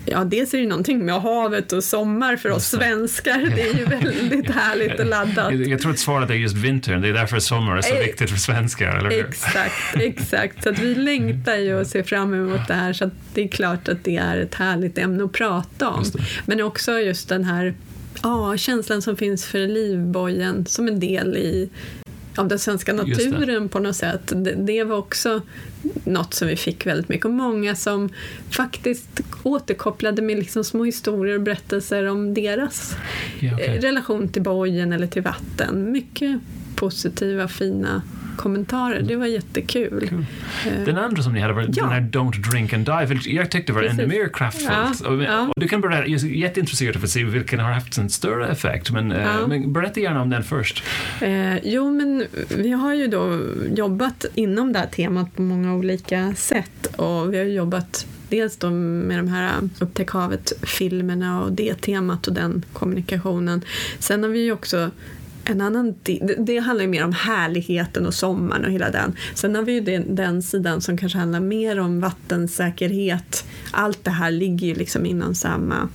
[0.06, 3.52] ja dels är det någonting med havet och sommar för oss svenskar.
[3.56, 5.54] Det är ju väldigt härligt och laddat.
[5.54, 8.30] Jag, tror att svaret är just vintern, det är därför sommar är så Eh, viktigt
[8.30, 9.26] för svenskar, eller hur?
[9.26, 10.64] Exakt, exakt.
[10.64, 12.94] Så att vi längtar ju och ser fram emot det här.
[12.94, 16.04] Så att det är klart att det är ett härligt ämne prata om.
[16.46, 17.74] Men också just den här
[18.24, 21.70] ja, känslan som finns för livbojen som en del i
[22.36, 24.22] av den svenska naturen på något sätt.
[24.36, 25.42] Det, det var också
[26.04, 27.26] något som vi fick väldigt mycket.
[27.26, 28.10] Och många som
[28.50, 32.96] faktiskt återkopplade med liksom små historier och berättelser om deras
[33.40, 33.68] Ja, okej.
[33.68, 35.92] eh, relation till bojen eller till vatten.
[35.92, 36.40] Mycket
[36.76, 38.02] positiva, fina
[38.38, 39.02] kommentarer.
[39.02, 40.08] Det var jättekul.
[40.10, 40.26] Kul.
[40.68, 41.68] Eh, Den andra som ni hade var Ja.
[41.84, 43.20] den här Don't drink and dive.
[43.26, 44.00] Jag tyckte det var Precis.
[44.00, 45.02] ännu mer kraftfullt.
[45.04, 45.54] Ja, ja.
[45.56, 48.92] du kan berätta, jag är jätteintresserad av att se vilken har haft en större effekt.
[48.92, 50.84] Men, eh, men berätta gärna om den först.
[51.22, 52.26] Eh, jo, men
[52.58, 53.40] vi har ju då
[53.76, 58.70] jobbat inom det här temat på många olika sätt och vi har jobbat dels då
[58.70, 63.62] med de här Upptäck havet-filmerna och det temat och den kommunikationen.
[64.00, 64.92] Sen har vi ju också
[65.50, 69.16] en annan det, det handlar ju mer om härligheten och sommaren och hela den.
[69.34, 73.46] Sen har vi ju den, den sidan som kanske handlar mer om vattensäkerhet.
[73.72, 75.90] Allt det här ligger ju liksom inom samma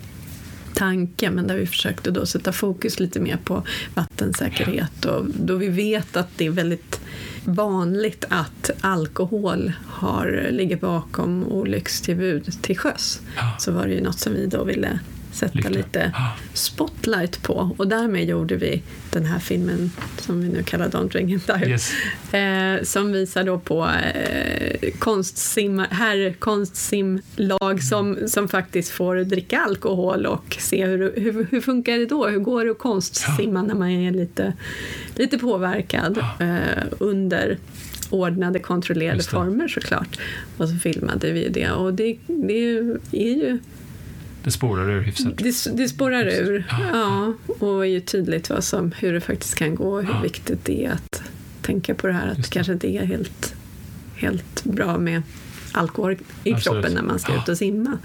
[0.75, 3.63] tanke men där vi försökte då sätta fokus lite mer på
[3.95, 7.01] vattensäkerhet och då vi vet att det är väldigt
[7.45, 13.21] vanligt att alkohol har, ligger bakom olyckstillbud till sjöss
[13.59, 14.99] så var det ju något som vi då ville
[15.33, 15.71] sätta Lyfta.
[15.71, 16.13] lite
[16.53, 21.33] spotlight på och därmed gjorde vi den här filmen som vi nu kallar Don't Drink
[21.33, 21.93] and Dive Yes.
[22.33, 30.57] Eh, som visar då på eh, konstsim, herrkonstsimlag som, som faktiskt får dricka alkohol och
[30.61, 32.27] se hur, hur, hur funkar det då?
[32.29, 34.53] Hur går det att konstsimma när man är lite,
[35.17, 37.59] lite påverkad eh, under
[38.11, 40.21] ordnade, kontrollerade former såklart.
[40.57, 42.59] Och så filmade vi det och det, det
[43.13, 43.59] är ju
[44.45, 45.39] Det spårar ur hyfsat.
[45.39, 49.75] det, det spårar ur, ja, och är ju tydligt vad som, hur det faktiskt kan
[49.75, 50.21] gå och hur Ja.
[50.23, 51.23] viktigt det är att
[51.63, 53.55] tänka på det här att Just det kanske inte är helt,
[54.17, 55.23] helt bra med
[55.73, 56.13] alkohol
[56.45, 56.63] i Absolut.
[56.65, 57.43] kroppen när man ska Ja.
[57.43, 57.99] ut och simma.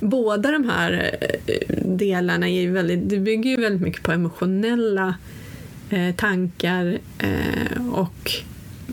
[0.00, 1.10] Båda de här
[1.46, 5.14] eh, delarna är ju väldigt, det bygger ju väldigt mycket på emotionella
[5.90, 8.32] eh, tankar eh, och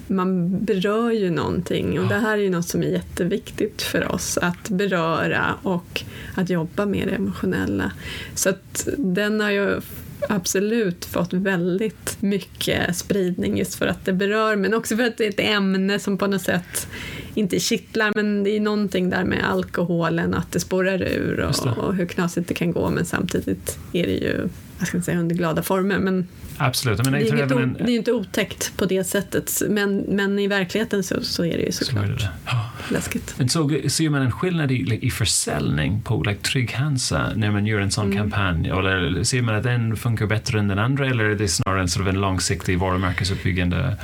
[0.07, 1.99] man berör ju någonting.
[1.99, 6.03] Och det här är ju något som är jätteviktigt för oss att beröra och
[6.35, 7.91] att jobba med det emotionella.
[8.35, 9.81] Så att den har ju
[10.29, 15.25] absolut fått väldigt mycket spridning just för att det berör men också för att det
[15.25, 16.87] är ett ämne som på något sätt
[17.33, 18.11] inte kittlar.
[18.15, 22.47] Men det är någonting där med alkoholen att det spårar ur och, och hur knasigt
[22.47, 22.89] det kan gå.
[22.89, 27.03] Men samtidigt är det ju jag ska inte säga under glada former, men Absolut.
[27.03, 27.73] Men det, är inget en...
[27.73, 31.63] det är inte otäckt på det sättet, men, men i verkligheten så, så är det
[31.63, 32.29] ju såklart så det.
[32.45, 32.69] Ja.
[32.89, 33.35] läskigt.
[33.37, 37.65] Men så ser man en skillnad i, i försäljning på like, Trygg Hansa när man
[37.65, 38.17] gör en sån mm.
[38.17, 38.69] kampanj?
[38.69, 41.87] Eller ser man att den funkar bättre än den andra eller är det snarare en,
[41.87, 43.97] sort of en långsiktig varumärkesuppbyggande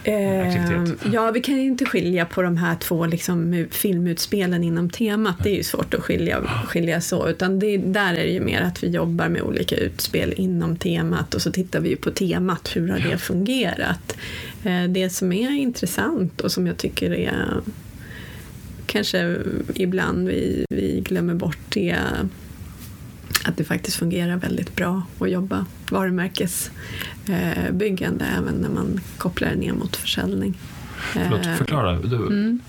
[0.00, 0.98] Aktivitet.
[1.12, 5.36] Ja, vi kan inte skilja på de här två liksom, filmutspelen inom temat.
[5.42, 7.28] Det är ju svårt att skilja, skilja så.
[7.28, 11.34] Utan det, där är det ju mer att vi jobbar med olika utspel inom temat
[11.34, 12.76] och så tittar vi ju på temat.
[12.76, 14.16] Hur har det fungerat?
[14.64, 17.60] Eh, det som är intressant och som jag tycker är
[18.86, 19.36] kanske
[19.74, 22.28] ibland vi, vi glömmer bort är
[23.44, 29.56] att det faktiskt fungerar väldigt bra att jobba varumärkesbyggande eh, även när man kopplar det
[29.56, 30.58] ner mot försäljning.
[31.00, 31.98] Förlåt, eh, förklara.
[31.98, 32.16] Du...
[32.16, 32.60] Mm.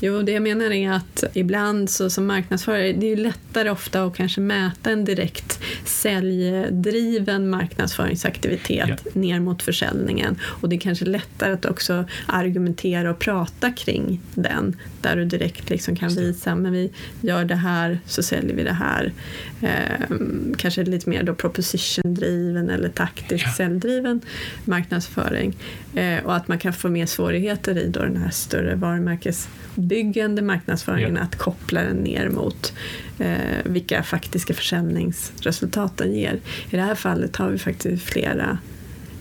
[0.00, 4.02] Jo, det jag menar är att ibland så som marknadsförare, det är ju lättare ofta
[4.02, 8.98] att kanske mäta en direkt säljdriven marknadsföringsaktivitet yeah.
[9.12, 14.76] ner mot försäljningen och det är kanske lättare att också argumentera och prata kring den
[15.00, 18.72] där du direkt liksom kan visa men vi gör det här så säljer vi det
[18.72, 19.12] här.
[19.60, 20.16] Eh,
[20.56, 23.54] kanske lite mer då proposition-driven eller taktisk yeah.
[23.54, 24.20] säljdriven
[24.64, 25.56] marknadsföring
[25.94, 31.12] eh, och att man kan få mer svårigheter i då den här större varumärkesbyggande marknadsföringen
[31.12, 31.24] yeah.
[31.24, 32.72] att koppla den ner mot
[33.18, 36.40] eh, vilka faktiska försäljningsresultaten ger.
[36.70, 38.58] I det här fallet har vi faktiskt flera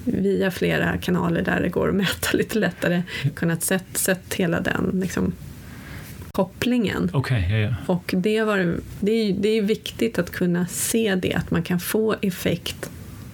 [0.05, 3.03] via flera kanaler där det går att mäta lite lättare
[3.35, 5.33] kunnat sett, sett hela den liksom,
[6.31, 7.09] kopplingen.
[7.13, 7.73] Okay, yeah, yeah.
[7.85, 11.79] Och det, var, det, är, det är viktigt att kunna se det, att man kan
[11.79, 12.89] få effekt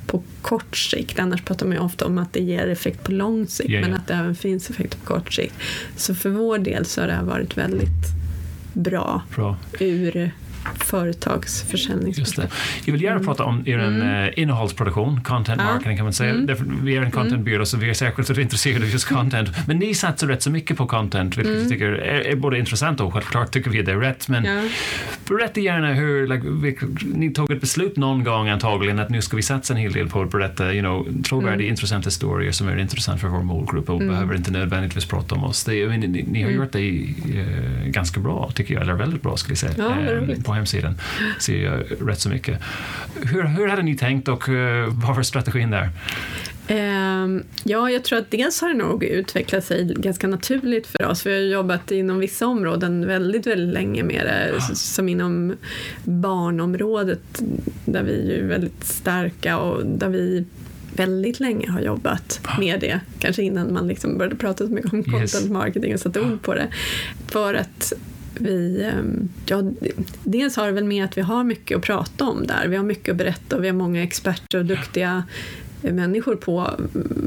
[0.08, 1.20] på kort sikt.
[1.20, 3.94] Annars pratar man ju ofta om att det ger effekt på lång sikt, yeah, men
[3.94, 5.54] att det även finns effekt på kort sikt.
[5.96, 8.08] Så för vår del så har det här varit väldigt
[8.74, 9.58] bra, bra.
[9.80, 10.32] ur
[10.80, 12.50] företagsförsäljningsperspektiv.
[12.86, 13.28] Jag vill gärna mm.
[13.28, 14.02] prata om er mm.
[14.02, 15.74] uh, innehållsproduktion, content ja.
[15.74, 16.32] marketing kan man säga.
[16.32, 16.80] Mm.
[16.84, 17.65] Vi är en contentbyrå mm.
[17.65, 19.50] så vi är särskilt intresserade av just content.
[19.67, 21.62] Men ni satsar rätt så mycket på content, vilket mm.
[21.62, 24.28] jag tycker är, är, både intressant och självklart tycker vi det är rätt.
[24.28, 24.62] Men ja.
[25.28, 29.43] berätta gärna hur, like, ni tog ett beslut någon gång antagligen att nu ska vi
[29.43, 31.69] satsa en hel del på att berätta you know, trovärdiga, mm.
[31.69, 34.08] intressanta historier som är intressanta för vår målgrupp och mm.
[34.08, 35.63] behöver inte nödvändigtvis prata om oss.
[35.63, 39.38] Det, ni, ni, ni har gjort det uh, ganska bra, tycker jag, eller väldigt bra
[39.38, 40.96] skulle jag säga, ja, på hemsidan
[41.40, 42.60] ser jag rätt så mycket.
[43.22, 45.90] Hur, hur hade ni tänkt och uh, vad var strategin där?
[46.70, 51.26] Um, ja, jag tror att dels har det nog utvecklat sig ganska naturligt för oss.
[51.26, 54.58] Vi har jobbat inom vissa områden väldigt, väldigt länge med det.
[54.58, 54.76] Ah.
[54.76, 55.56] Som inom
[56.04, 57.42] barnområdet
[57.86, 60.46] där vi är väldigt starka och där vi
[60.96, 62.60] väldigt länge har jobbat ah.
[62.60, 63.00] med det.
[63.20, 66.54] Kanske innan man liksom började prata så mycket om content marketing och satte ord på
[66.54, 66.68] det.
[67.28, 67.94] För att
[68.39, 69.63] vi, ehm, ja,
[70.24, 72.67] dels har det väl med att vi har mycket att prata om där.
[72.67, 75.24] Vi har mycket att berätta och vi har många experter och duktiga
[75.82, 76.72] människor på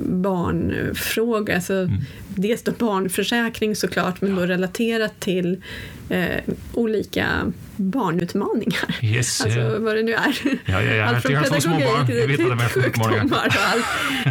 [0.06, 1.54] barnfrågor.
[1.54, 2.00] Alltså, mm.
[2.36, 5.62] Dels då barnförsäkring såklart, men då relaterat till
[6.08, 6.40] eh,
[6.74, 8.98] olika barnutmaningar.
[9.02, 9.78] Yes, alltså yeah.
[9.78, 10.36] vad det nu är.
[10.44, 11.04] Ja, ja, ja.
[11.04, 13.86] Allt från pedagogik till, till sjukdomar och allt.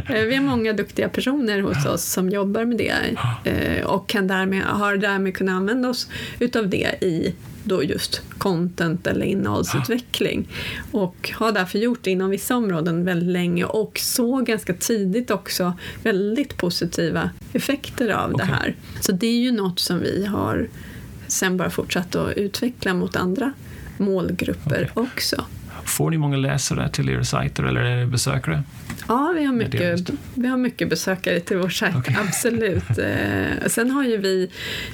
[0.10, 2.94] Eh, vi har många duktiga personer hos oss som jobbar med det
[3.52, 6.08] eh, och kan därmed, har därmed kunnat använda oss
[6.40, 7.34] utav det i
[7.64, 10.48] då just content eller innehållsutveckling.
[10.92, 15.74] Och har därför gjort det inom vissa områden väldigt länge och såg ganska tidigt också
[16.04, 18.48] väldigt positiva effekter av okay.
[18.48, 18.76] det här.
[19.02, 20.68] Så det är ju något som vi har
[21.28, 23.54] sen bara fortsatt att utveckla mot andra
[23.98, 25.04] målgrupper okay.
[25.04, 25.46] också.
[25.84, 28.64] Får ni många läsare till era sajter eller besökare?
[29.08, 32.16] Ja, vi har mycket, vi har mycket besökare till vår sajt, okay.
[32.28, 32.84] absolut.
[32.98, 34.50] Eh, sen har ju vi,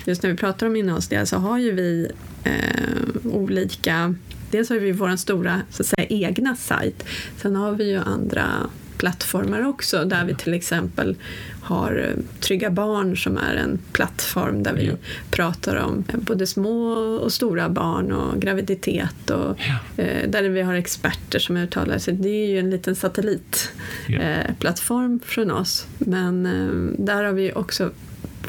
[0.06, 2.12] just när vi pratar om innehållsdel, så har ju vi
[2.44, 4.16] eh, olika
[4.52, 7.06] Dels har vi vår stora så att säga, egna sajt.
[7.38, 8.70] Sen har vi ju andra
[9.00, 11.16] plattformar också där vi till exempel
[11.62, 14.94] har eh, Trygga Barn som är en plattform där vi ja.
[15.32, 19.80] pratar om både små och stora barn och graviditet och ja.
[20.04, 22.14] eh, där vi har experter som uttalar sig.
[22.14, 25.20] Det är ju en liten satellitplattform ja.
[25.26, 26.68] eh, från oss men eh,
[27.06, 27.92] där har vi också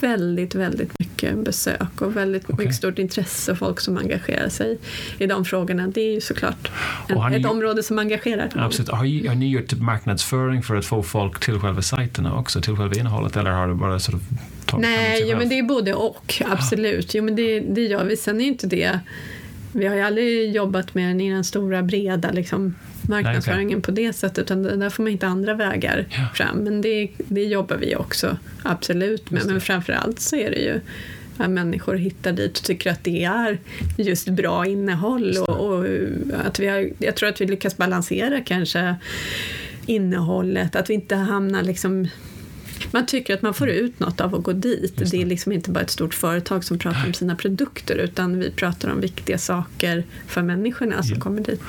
[0.03, 2.57] väldigt, väldigt mycket besök och väldigt okay.
[2.57, 4.79] mycket stort intresse och folk som engagerar sig
[5.19, 5.87] i de frågorna.
[5.87, 6.71] Det är ju såklart
[7.09, 8.51] en, ett område som engagerar.
[8.55, 8.89] Absolut.
[8.89, 12.95] Har, har ni gjort marknadsföring för att få folk till själva sajterna också, till själva
[12.95, 14.23] innehållet eller har det bara sort of
[14.79, 17.15] Nej, jo, men det är både och, absolut.
[17.15, 18.17] Jo, men det, det gör vi.
[18.17, 19.01] Sen är inte det...
[19.73, 22.75] Vi har ju aldrig jobbat med den i den stora, breda liksom,
[23.11, 26.29] marknadsföringen Nej, på det sättet, utan där får man hitta andra vägar ja.
[26.35, 26.57] fram.
[26.57, 29.47] Men det, det jobbar vi också absolut med.
[29.47, 30.81] Men framför allt så är det ju
[31.37, 33.59] att människor hittar dit och tycker att det är
[33.97, 35.37] just bra innehåll.
[35.49, 35.87] Och, och,
[36.45, 38.95] att vi har, jag tror att vi lyckas balansera kanske
[39.87, 42.09] innehållet, att vi inte hamnar liksom
[42.91, 44.97] man tycker att man får ut något av att gå dit.
[44.97, 45.11] Det.
[45.11, 45.23] det.
[45.23, 48.93] är liksom inte bara ett stort företag som pratar om sina produkter utan vi pratar
[48.93, 51.21] om viktiga saker för människorna som ja.
[51.21, 51.63] kommer dit.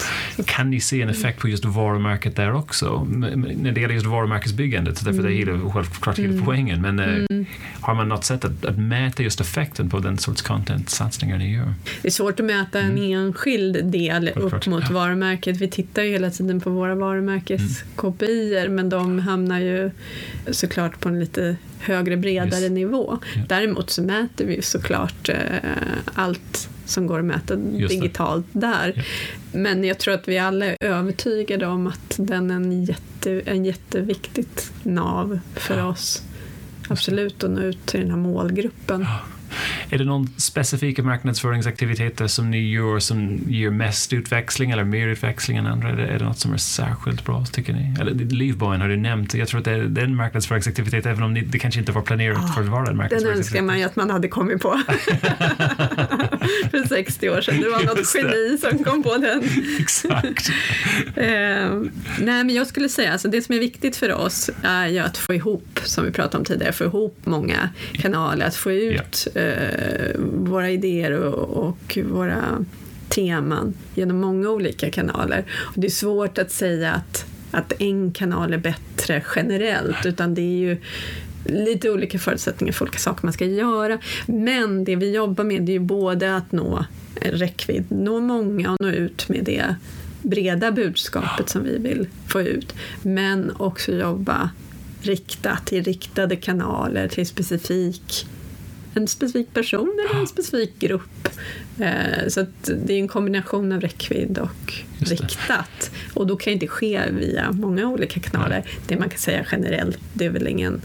[0.45, 3.08] Kan ni se en effekt på just varumärket där också?
[3.10, 5.26] När det gäller just varumärkesbyggandet, därför mm.
[5.26, 5.71] det är mm.
[5.71, 6.45] självklart hela mm.
[6.45, 6.82] poängen.
[6.82, 7.45] Men eh, mm.
[7.82, 11.74] har man något sätt att, att, mäta just effekten på den sorts content-satsningar ni gör?
[12.02, 13.12] Det är svårt att mäta en mm.
[13.13, 14.93] enskild del upp mot ja.
[14.93, 15.58] varumärket.
[15.58, 19.91] Vi tittar ju hela tiden på våra varumärkeskopior men de hamnar ju
[20.52, 22.72] såklart på en lite högre, bredare yes.
[22.72, 23.18] nivå.
[23.36, 23.48] Yeah.
[23.48, 25.36] Däremot så mäter vi såklart eh,
[26.14, 28.88] allt som går att mäta digitalt där.
[28.88, 29.06] Yeah.
[29.52, 33.66] Men jag tror att vi alla är övertygade om att den är en, jätte, en
[33.66, 35.86] jätteviktigt nav för ja.
[35.86, 36.24] oss.
[36.90, 39.06] Absolut att nå ut till den här målgruppen.
[39.93, 45.58] Är det någon specifika marknadsföringsaktiviteter som ni gör som ger mest utväxling eller mer utväxling
[45.58, 45.89] än andra?
[45.89, 47.95] Är det, är det något som är särskilt bra, tycker ni?
[47.99, 49.34] Eller Livbojen har du nämnt.
[49.34, 51.91] Jag tror att det är, det är en marknadsföringsaktivitet, även om ni, det kanske inte
[51.91, 53.23] var planerat oh, för att vara en marknadsföringsaktivitet.
[53.23, 54.82] Den önskar man ju att man hade kommit på
[56.71, 57.62] för 60 år sedan.
[57.62, 58.58] Det var något Just geni det.
[58.58, 59.43] som kom på den.
[59.80, 60.49] Exakt.
[61.17, 61.23] uh,
[62.19, 65.17] nej, men jag skulle säga, alltså, det som är viktigt för oss är ju att
[65.17, 69.41] få ihop, som vi pratade om tidigare, få ihop många kanaler, att få ut yeah
[69.41, 72.65] eh, Eh, våra idéer och, och, våra
[73.10, 75.46] teman genom många olika kanaler.
[75.60, 80.41] Och det är svårt att säga att, att en kanal är bättre generellt, utan det
[80.41, 80.78] är ju
[81.46, 84.00] lite olika förutsättningar för olika saker man ska göra.
[84.26, 86.86] Men det vi jobbar med är ju både att nå
[87.22, 89.76] räckvidd, nå många och nå ut med det
[90.22, 94.50] breda budskapet som vi vill få ut, men också jobba
[95.02, 98.28] riktat till riktade kanaler, till specifik
[98.93, 101.27] en specifik person eller en specifik grupp.
[101.80, 102.45] Eh, så
[102.86, 105.91] det är en kombination av räckvidd och riktat.
[106.13, 108.65] Och då kan det inte ske via många olika kanaler.
[108.88, 110.82] Det man kan säga generellt, det är väl ingen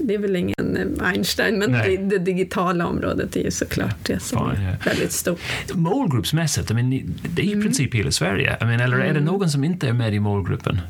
[0.00, 4.50] det är väl ingen Einstein, men det, det, digitala området är ju såklart det som
[4.50, 5.40] Fine, är väldigt stort.
[5.74, 6.90] Målgruppsmässigt, I mean,
[7.34, 7.64] det är i mm.
[7.64, 8.56] princip hela Sverige.
[8.60, 9.24] I mean, eller är det mm.
[9.24, 10.80] någon som inte är med i målgruppen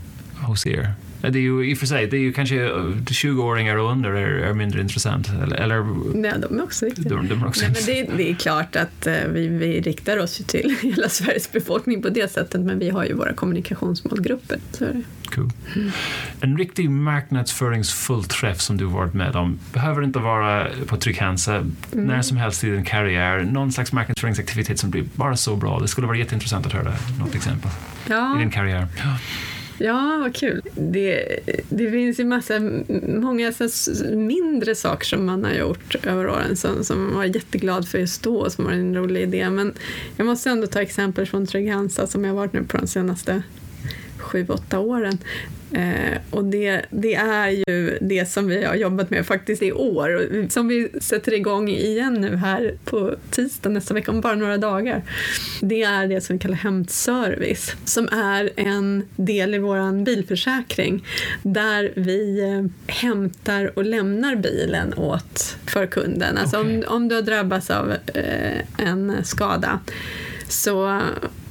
[0.43, 0.95] hos er?
[1.21, 4.39] Det är ju i och för sig, det är ju kanske 20-åringar och under är,
[4.39, 5.29] är, mindre intressant.
[5.43, 7.09] Eller, eller, Nej, de är också viktiga.
[7.09, 10.19] De, de är också Nej, men det, det, är klart att uh, vi, vi riktar
[10.19, 14.59] oss till hela Sveriges befolkning på det sättet, men vi har ju våra kommunikationsmålgrupper.
[14.73, 15.03] Så är det.
[15.35, 15.51] Cool.
[15.77, 15.91] Mm.
[16.41, 21.75] En riktig marknadsföringsfull träff som du varit med om behöver inte vara på Trygg-Hansa mm.
[21.93, 23.49] när som helst i din karriär.
[23.53, 25.81] Någon slags marknadsföringsaktivitet som blir bara så bra.
[25.81, 27.71] Det skulle vara jätteintressant att höra något exempel
[28.09, 28.37] ja.
[28.37, 28.87] i din karriär.
[28.97, 29.19] Ja.
[29.79, 30.63] Ja, vad kul.
[30.75, 31.39] Det,
[31.69, 32.61] det finns ju massa,
[33.07, 37.89] många så mindre saker som man har gjort över åren som, som man var jätteglad
[37.89, 39.51] för just då, som var en rolig idé.
[39.51, 39.75] Men
[40.17, 43.43] jag måste ändå ta exempel från Trygg-Hansa som jag varit nu på de senaste
[44.19, 45.19] sju, åtta åren.
[45.73, 50.49] Eh, och det, det, är ju det som vi har jobbat med faktiskt i år,
[50.51, 55.03] som vi sätter igång igen nu här på tisdag nästa vecka, om bara några dagar.
[55.61, 61.07] Det är det som vi kallar hämtservice, som är en del i vår bilförsäkring,
[61.43, 66.37] där vi eh, hämtar och lämnar bilen åt för kunden.
[66.37, 66.77] Alltså okay.
[66.77, 69.81] om, om du har drabbats av eh, en skada
[70.49, 71.01] så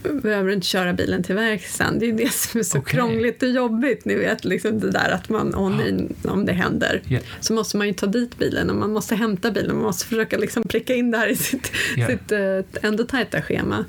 [0.03, 1.99] behöver inte köra bilen till verkstaden.
[1.99, 2.97] Det är det som är så okay.
[2.97, 4.05] krångligt och jobbigt.
[4.05, 7.23] Ni vet, liksom det där att man, oh, nej, om det händer, yeah.
[7.39, 9.75] så måste man ju ta dit bilen och man måste hämta bilen.
[9.75, 12.11] Man måste försöka liksom pricka in det här i sitt, yeah.
[12.11, 13.85] sitt uh, ändå tajta schema.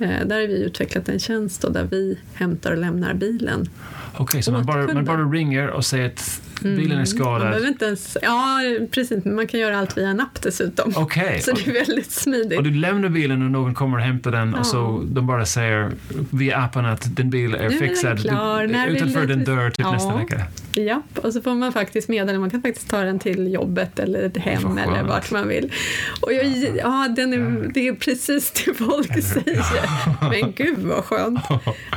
[0.00, 3.68] Uh, där har vi utvecklat en tjänst där vi hämtar och lämnar bilen.
[4.12, 7.50] Okej, okay, så man bara, man bara ringer och säger att bilen är skadad?
[7.50, 8.60] Man inte ens, ja,
[8.90, 9.24] precis.
[9.24, 10.96] Man kan göra allt via en app dessutom.
[10.96, 11.40] Okay.
[11.40, 12.58] Så det är väldigt smidigt.
[12.58, 14.58] Och du lämnar bilen och någon kommer och hämtar den ja.
[14.58, 15.90] och så de bara säger
[16.30, 18.12] via appen att din bil är nu fixad.
[18.12, 18.66] Är klar.
[18.66, 19.92] Du, utanför din dörr typ ja.
[19.92, 20.46] nästa vecka.
[20.74, 24.38] Ja, och så får man faktiskt meddela, man kan faktiskt ta den till jobbet eller
[24.38, 25.72] hem eller vart man vill.
[26.20, 29.64] Och jag, ja, den är, det är precis det folk säger.
[30.30, 31.40] Men gud vad skönt.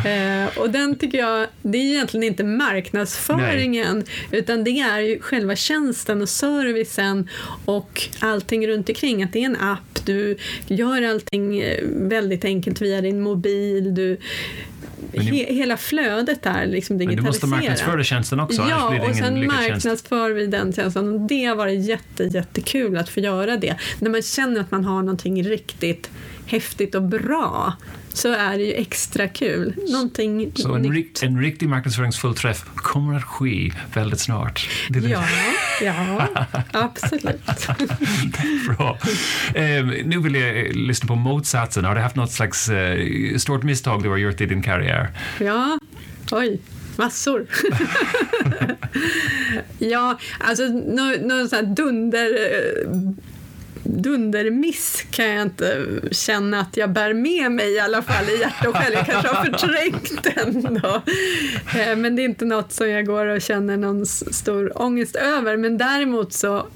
[0.05, 4.39] Eh, och den tycker jag, det är egentligen inte marknadsföringen Nej.
[4.39, 7.29] utan det är ju själva tjänsten och servicen
[7.65, 9.23] och allting runt omkring.
[9.23, 10.37] Att det är en app, du
[10.67, 14.17] gör allting eh, väldigt enkelt via din mobil, du
[15.13, 17.07] he, hela flödet är liksom digitaliserat.
[17.07, 21.27] Men du måste marknadsföra tjänsten också, Ja, och sen marknadsför vi den tjänsten.
[21.27, 23.75] Det har varit jätte, jättekul att få göra det.
[23.99, 26.09] När man känner att man har någonting riktigt
[26.53, 27.73] häftigt och bra
[28.09, 29.73] så är det ju extra kul.
[29.89, 34.69] Någonting så en, rikt, en riktig marknadsföringsfull träff kommer att ske väldigt snart?
[34.89, 35.23] ja,
[35.81, 36.27] ja,
[36.71, 37.67] absolut.
[38.67, 38.97] Bra.
[39.55, 41.85] Eh, nu vill jag lyssna på motsatsen.
[41.85, 45.09] Har du haft något slags eh, stort misstag du har gjort i din karriär?
[45.39, 45.79] Ja,
[46.31, 46.59] oj.
[46.95, 47.45] Massor.
[49.77, 52.97] ja, alltså någon, någon sån här dunder eh,
[53.83, 58.69] dundermiss kan jag inte känna att jag bär med mig i alla fall i hjärta
[58.69, 58.93] och själ.
[58.93, 61.01] Jag kanske har förträngt den då.
[61.79, 65.57] Eh, men det är inte något som jag går och känner någon stor ångest över.
[65.57, 66.67] Men däremot så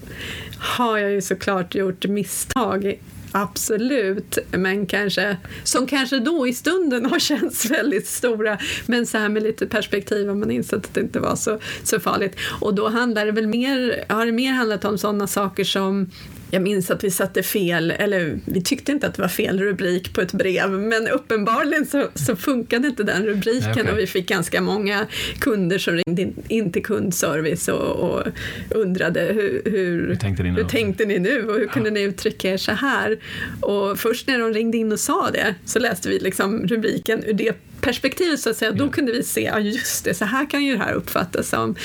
[0.59, 2.97] har jag ju såklart gjort misstag
[3.31, 8.57] Absolut, men kanske, som kanske då i stunden har känts väldigt stora.
[8.85, 11.99] Men så här med lite perspektiv har man insett att det inte var så, så
[11.99, 12.35] farligt.
[12.61, 16.11] Och då handlar det väl mer, har det mer handlat om sådana saker som
[16.51, 20.13] jag minns att vi satte fel, eller vi tyckte inte att det var fel rubrik
[20.13, 23.91] på ett brev, men uppenbarligen så, så funkade inte den rubriken okay.
[23.91, 25.05] och vi fick ganska många
[25.39, 28.23] kunder som ringde in, in till kundservice och, och
[28.69, 31.71] undrade hur, hur, hur, tänkte ni hur tänkte ni nu och hur ja.
[31.71, 33.19] kunde ni uttrycka er så här?
[33.59, 37.33] Och först när de ringde in och sa det så läste vi liksom rubriken ur
[37.33, 40.65] det perspektivet så att säga, då kunde vi se, ja just det, så här kan
[40.65, 41.75] ju det här uppfattas som.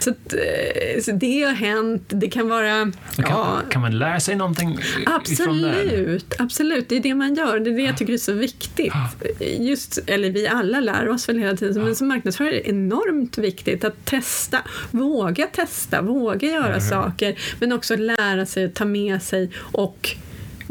[0.00, 2.70] Så, att, eh, så det har hänt, det kan vara...
[2.70, 7.70] Kan, ja, kan man lära sig någonting Absolut, absolut, det är det man gör, det
[7.70, 8.92] är det jag tycker är så viktigt.
[9.40, 13.38] Just, eller vi alla lär oss väl hela tiden, men som marknadsförare är det enormt
[13.38, 14.58] viktigt att testa,
[14.90, 20.16] våga testa, våga göra saker, men också lära sig, ta med sig och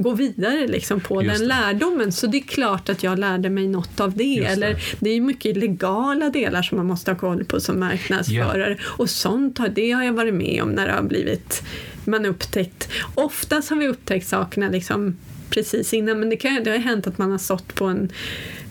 [0.02, 1.56] gå vidare liksom på Just den det.
[1.56, 2.12] lärdomen.
[2.12, 4.24] Så det är klart att jag lärde mig något av det.
[4.24, 4.80] Just Eller, det.
[5.00, 8.72] det är mycket legala delar som man måste ha koll på som marknadsförare.
[8.72, 8.82] Yeah.
[8.98, 11.64] Och sånt det har jag varit med om när det har blivit
[12.06, 12.90] man upptäckt.
[13.16, 15.18] Oftast har vi upptäckt sakerna liksom
[15.50, 18.12] precis innan men det, kan, det har hänt att man har stått på en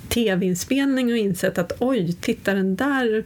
[0.08, 3.24] tv-inspelning och insett att oj, titta den där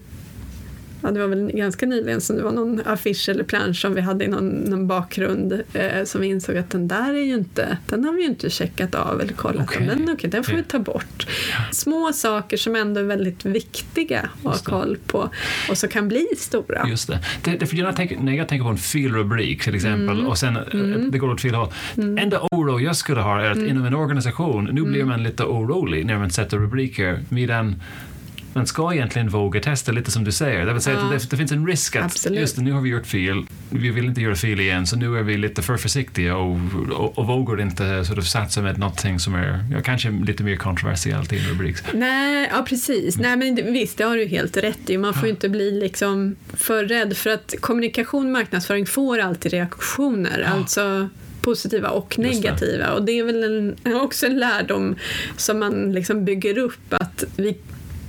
[1.02, 4.00] ja, det var väl ganska nyligen som det var någon affisch eller plansch som vi
[4.00, 7.78] hade i någon, någon bakgrund eh, som vi insåg att den där är ju inte,
[7.86, 9.86] den har vi ju inte checkat av eller kollat okay.
[9.86, 11.26] den, okay, den får vi ta bort.
[11.72, 15.30] Små saker som ändå är väldigt viktiga att ha koll på
[15.70, 16.88] och som kan bli stora.
[16.88, 17.18] Just det.
[17.44, 20.26] det, det för jag tänker, när jag tänker på en felrubrik till exempel mm.
[20.26, 21.10] och sen eh, mm.
[21.10, 21.72] det går åt fel håll.
[21.96, 22.18] Mm.
[22.18, 23.68] Enda oro jag skulle ha är att mm.
[23.68, 25.08] inom en organisation, nu blir mm.
[25.08, 27.82] man lite orolig när man sätter rubriker medan
[28.54, 30.66] man ska egentligen våga testa lite som du säger.
[30.66, 31.16] Det vill säga ja.
[31.16, 32.40] att det, finns en risk att Absolut.
[32.40, 35.22] just nu har vi gjort fel, vi vill inte göra fel igen, så nu är
[35.22, 36.58] vi lite för försiktiga och,
[36.92, 40.56] och, och vågar inte sort of satsa med någonting som är ja, kanske lite mer
[40.56, 41.76] kontroversiellt i en rubrik.
[41.92, 43.16] Nej, ja precis.
[43.16, 44.98] Nej, men visst, det har du helt rätt i.
[44.98, 49.52] Man får ju inte bli liksom för rädd för att kommunikation och marknadsföring får alltid
[49.52, 50.48] reaktioner.
[50.54, 51.08] Alltså
[51.42, 52.86] positiva och negativa.
[52.86, 52.92] Det.
[52.92, 54.96] Och det är väl en, också en lärdom
[55.36, 57.56] som man liksom bygger upp att vi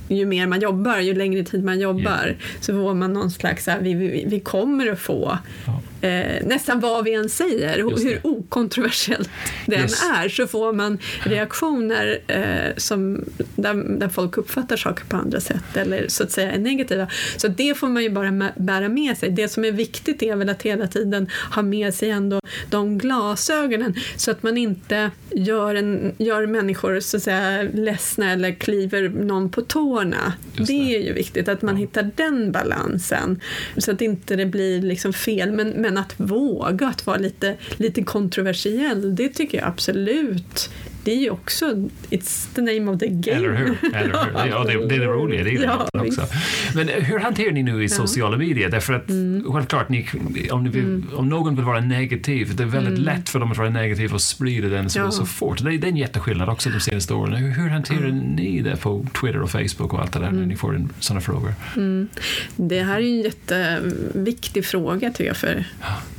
[0.08, 2.36] ju mer man jobbar, ju längre tid man jobbar, yeah.
[2.60, 6.80] så får man någon slags, här, vi, vi, vi kommer att få ja eh, nästan
[6.80, 9.30] vad vi än säger, hur okontroversiellt
[9.66, 10.02] det yes.
[10.02, 13.24] är, så får man reaktioner eh, som,
[13.56, 17.08] där, där folk uppfattar saker på andra sätt eller så att säga är negativa.
[17.36, 19.30] Så det får man ju bara bära med sig.
[19.30, 22.40] Det som är viktigt är väl att hela tiden ha med sig ändå
[22.70, 28.52] de glasögonen så att man inte gör, en, gör människor så att säga ledsna eller
[28.52, 30.32] kliver någon på tårna.
[30.56, 30.64] Det.
[30.64, 30.94] det.
[30.94, 33.40] är ju viktigt att man hittar den balansen
[33.76, 35.52] så att inte det blir liksom fel.
[35.52, 40.70] Men, men men att våga att vara lite, lite kontroversiell, det tycker jag absolut
[41.04, 41.66] det är ju också
[42.10, 43.36] it's the name of the game.
[43.36, 43.94] Eller hur?
[43.94, 44.50] Eller hur?
[44.50, 46.26] Ja, det, det är det roliga, det är ja, det också.
[46.74, 48.68] Men hur hanterar ni nu i sociala medier?
[48.68, 49.52] Därför att mm.
[49.52, 50.08] självklart, ni,
[50.50, 51.08] om, ni vill, mm.
[51.14, 53.04] om någon vill vara negativ, det är väldigt mm.
[53.04, 55.10] lätt för dem att vara negativ och sprida den så, ja.
[55.10, 55.64] så fort.
[55.64, 57.34] Det, det är en jätteskillnad också de senaste åren.
[57.34, 60.48] Hur, hur hanterar ni det på Twitter och Facebook och allt det där när mm.
[60.48, 61.54] ni får sådana frågor?
[61.76, 62.08] Mm.
[62.56, 65.64] Det här är en jätteviktig fråga tycker jag för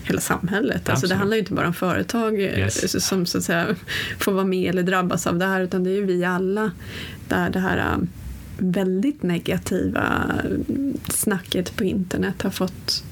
[0.04, 0.90] hela samhället.
[0.90, 3.06] Alltså det handlar ju inte bara om företag eh, yes.
[3.08, 3.68] som så att säga
[4.20, 6.72] får vara med eller drabbas av det här utan det är ju vi alla
[7.28, 7.98] där det här eh,
[8.58, 10.32] väldigt negativa
[11.10, 13.04] snacket på internet har fått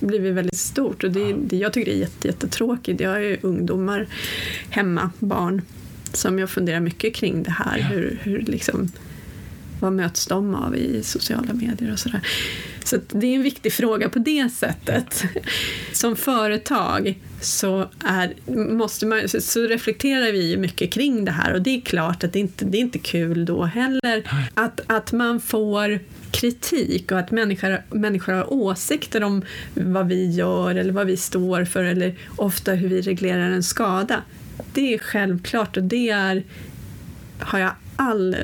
[0.00, 3.00] blivit väldigt stort och det, det, jag tycker det är jätte, jättetråkigt.
[3.00, 4.06] Jag har ju ungdomar
[4.70, 5.62] hemma, barn,
[6.12, 7.80] som jag funderar mycket kring det här.
[7.80, 8.92] Hur, hur liksom,
[9.80, 12.20] vad möts de av i sociala medier och sådär.
[12.84, 15.24] Så det är en viktig fråga på det sättet.
[15.92, 18.34] Som företag så, är,
[18.74, 22.32] måste man, så reflekterar vi ju mycket kring det här och det är klart att
[22.32, 27.30] det inte det är inte kul då heller att, att man får kritik och att
[27.30, 29.42] människor, människor har åsikter om
[29.74, 34.22] vad vi gör eller vad vi står för eller ofta hur vi reglerar en skada.
[34.72, 36.44] Det är självklart och det är,
[37.38, 38.36] har jag all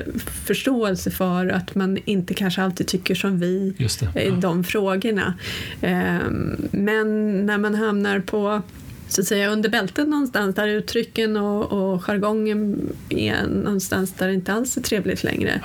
[0.45, 3.73] förståelse för att man inte kanske alltid tycker som vi
[4.15, 5.33] i de frågorna.
[5.81, 8.61] Ehm, men när man hamnar på
[9.07, 14.33] så att säga under bältet någonstans där uttrycken och, och jargongen är någonstans där det
[14.33, 15.61] inte alls är trevligt längre.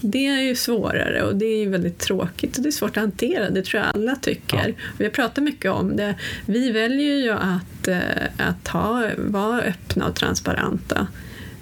[0.00, 3.50] Det är ju svårare och det är väldigt tråkigt och det är svårt att hantera,
[3.50, 4.68] det tror jag alla tycker.
[4.68, 4.74] Ja.
[4.98, 6.14] Vi har pratat mycket om det.
[6.46, 7.98] Vi väljer ju att, eh,
[8.38, 11.06] att ha, vara öppna och transparenta.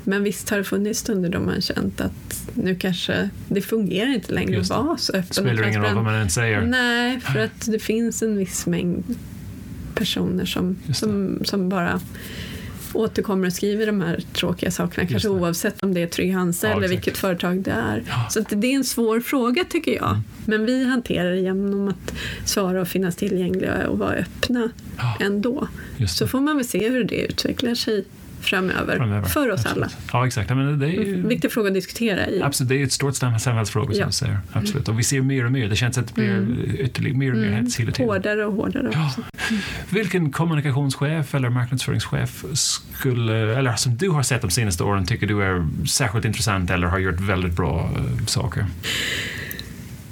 [0.04, 4.34] Men visst har det funnits stunder då man känt att nu kanske det fungerar inte
[4.34, 5.76] längre att vara så öppen Spelar och transparent.
[5.76, 6.60] ingen roll vad man än säger.
[6.60, 9.16] Nej, för att det finns en viss mängd
[9.94, 12.00] personer som, som, som bara
[12.92, 16.72] återkommer och skriver de här tråkiga sakerna, kanske oavsett om det är Trygg Hansa ja,
[16.72, 16.98] eller exakt.
[16.98, 18.02] vilket företag det är.
[18.08, 18.26] Ja.
[18.30, 20.10] Så det är en svår fråga tycker jag.
[20.10, 20.22] Mm.
[20.44, 25.16] Men vi hanterar det genom att svara och finnas tillgängliga och vara öppna ja.
[25.20, 25.68] ändå.
[26.08, 28.04] Så får man väl se hur det utvecklar sig
[28.44, 29.28] framöver, framöver.
[29.28, 29.76] för oss absolut.
[29.76, 29.92] alla.
[30.12, 30.50] Ja, exakt.
[30.50, 31.14] Men det är ju...
[31.14, 32.26] En viktig fråga att diskutera.
[32.26, 32.42] I.
[32.42, 34.06] Absolut, det är ett stort samhällsfråga som ja.
[34.06, 34.38] du säger.
[34.52, 34.88] Absolut.
[34.88, 36.58] Och vi ser mer och mer, det känns att det blir mm.
[36.78, 37.66] ytterligare mer och mer mm.
[37.78, 38.06] hela tiden.
[38.06, 39.10] Hårdare och hårdare ja.
[39.16, 39.62] Mm.
[39.90, 45.42] Vilken kommunikationschef eller marknadsföringschef skulle, eller som du har sett de senaste åren tycker du
[45.42, 48.66] är särskilt intressant eller har gjort väldigt bra uh, saker?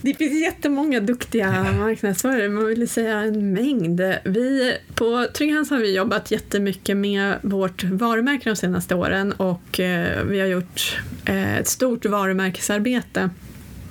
[0.04, 4.00] Det finns jättemånga duktiga marknadsförare, man vill säga en mängd.
[4.24, 10.24] Vi, på Trygghans har vi jobbat jättemycket med vårt varumärke de senaste åren och eh,
[10.24, 13.30] vi har gjort eh, ett stort varumärkesarbete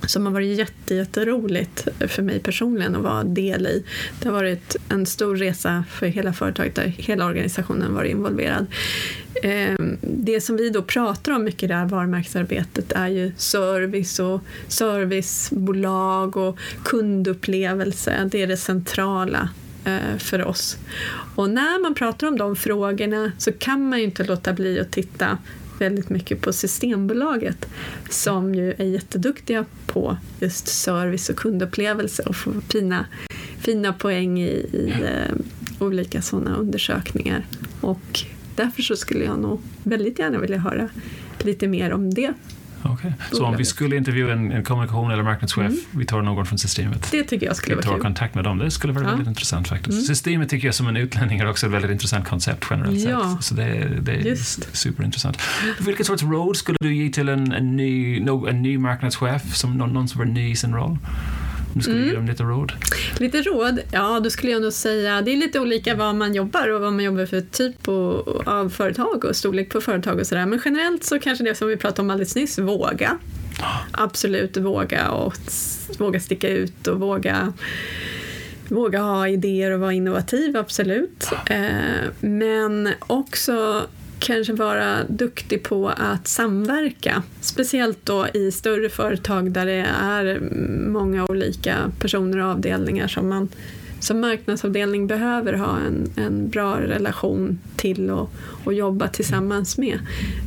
[0.07, 3.83] som har varit jätte, jätteroligt för mig personligen att vara del i.
[4.19, 8.65] Det har varit en stor resa för hela företaget där hela organisationen varit involverad.
[9.43, 14.19] Ehm, det som vi då pratar om mycket i det här varumärkesarbetet är ju service
[14.19, 18.29] och servicebolag och kundupplevelse.
[18.31, 19.49] Det är det centrala
[19.85, 20.77] eh, för oss.
[21.35, 24.91] Och när man pratar om de frågorna så kan man ju inte låta bli att
[24.91, 25.37] titta
[25.79, 27.69] väldigt mycket på Systembolaget
[28.09, 33.05] som ju är jätteduktiga på just service och kundupplevelse och får fina,
[33.59, 35.35] fina poäng i, i eh,
[35.79, 37.45] olika sådana undersökningar.
[37.81, 38.25] Och
[38.55, 40.89] därför så skulle jag nog väldigt gärna vilja höra
[41.43, 42.33] lite mer om det
[42.83, 43.11] Okay.
[43.31, 45.79] Så om vi skulle intervjua en, en kommunikation eller marknadschef, mm.
[45.91, 47.07] vi tar någon från systemet?
[47.11, 48.03] Det tycker jag skulle vi vara kul.
[48.03, 49.09] kontakt med dem, det skulle vara ja.
[49.09, 49.91] väldigt intressant faktiskt.
[49.91, 50.03] Mm.
[50.03, 53.35] Systemet tycker jag som en utlänning är också ett väldigt intressant koncept generellt ja.
[53.35, 53.43] sett.
[53.43, 54.75] Så det, det är Just.
[54.75, 55.37] superintressant.
[55.79, 58.17] Vilken sorts råd skulle du ge till en, en, ny,
[58.49, 60.97] en ny marknadschef, som någon, någon som är ny i sin roll?
[61.73, 62.09] Du skulle mm.
[62.09, 62.71] ge dem lite råd?
[63.17, 63.79] Lite råd?
[63.91, 66.93] Ja, då skulle jag nog säga, det är lite olika vad man jobbar och vad
[66.93, 67.87] man jobbar för typ
[68.47, 70.45] av företag och storlek på företag och sådär.
[70.45, 73.17] Men generellt så kanske det som vi pratade om alldeles nyss, våga.
[73.91, 75.33] Absolut våga och
[75.97, 77.53] våga sticka ut och våga
[78.71, 81.27] våga ha idéer och vara innovativ, absolut.
[81.45, 83.85] Eh, men också
[84.21, 87.23] kanske vara duktig på att samverka.
[87.41, 90.39] Speciellt då i större företag där det är
[90.87, 93.49] många olika personer och avdelningar som man
[93.99, 98.31] som marknadsavdelning behöver ha en, en bra relation till och,
[98.63, 99.99] och jobba tillsammans med.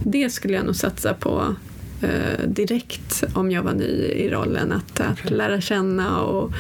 [0.05, 1.57] Det skulle jag nog satsa på
[2.03, 4.73] eh, direkt om jag var ny i rollen.
[4.73, 6.53] Att, att lära känna och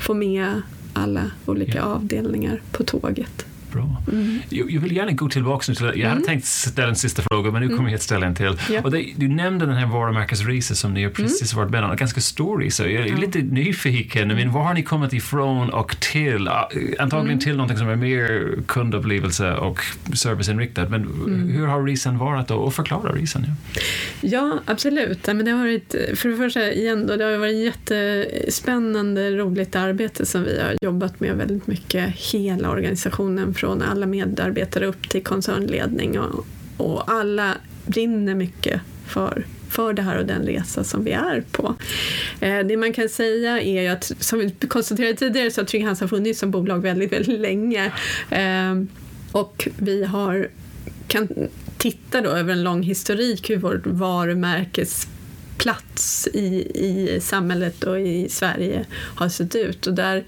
[0.00, 0.62] få med
[0.92, 3.46] alla olika avdelningar på tåget.
[3.72, 4.02] Bra.
[4.12, 4.38] Mm.
[4.48, 6.22] Jag, jag, vill gärna gå tillbaka till, jag hade mm.
[6.22, 7.90] tänkt ställa en sista fråga men nu kommer mm.
[7.90, 8.58] jag att ställa en till.
[8.70, 8.80] Ja.
[8.82, 11.14] Och det, du nämnde den här varumärkesresan som ni har mm.
[11.14, 12.88] precis varit med om, en ganska stor resa.
[12.88, 16.48] Jag är lite nyfiken, men var har ni kommit ifrån och till?
[16.48, 17.38] Antagligen mm.
[17.38, 19.80] till någonting som är mer kundupplevelse och
[20.14, 21.48] serviceinriktat, men mm.
[21.48, 22.54] hur har resan varit då?
[22.54, 23.46] Och förklara resan.
[23.46, 23.82] Ja,
[24.20, 25.26] ja absolut.
[25.26, 30.26] Men det har varit, för det första igen då, det har varit jättespännande, roligt arbete
[30.26, 36.20] som vi har jobbat med väldigt mycket, hela organisationen från alla medarbetare upp till koncernledning
[36.20, 36.46] och,
[36.76, 37.56] och alla
[37.86, 41.74] brinner mycket för för det här och den resa som vi är på.
[42.40, 45.84] Eh, det man kan säga är ju att, som vi konstaterade tidigare, så har Trygg
[45.84, 47.92] Hansa funnits som bolag väldigt, väldigt länge.
[48.30, 48.82] Eh,
[49.32, 50.48] och vi har,
[51.06, 51.28] kan
[51.78, 55.08] titta då över en lång historik hur vårt varumärkes
[55.62, 59.86] plats i, i samhället och i Sverige har sett ut.
[59.86, 60.24] Och där,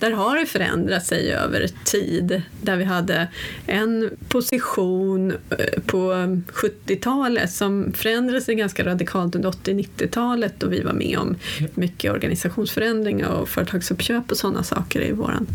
[0.00, 2.42] där har det förändrat sig över tid.
[2.62, 3.28] Där vi hade
[3.66, 6.12] en position eh, på
[6.52, 11.36] 70-talet som förändrade sig ganska radikalt under 80-90-talet och vi var med om
[11.74, 15.46] mycket organisationsförändringar och företagsuppköp och sådana saker i våran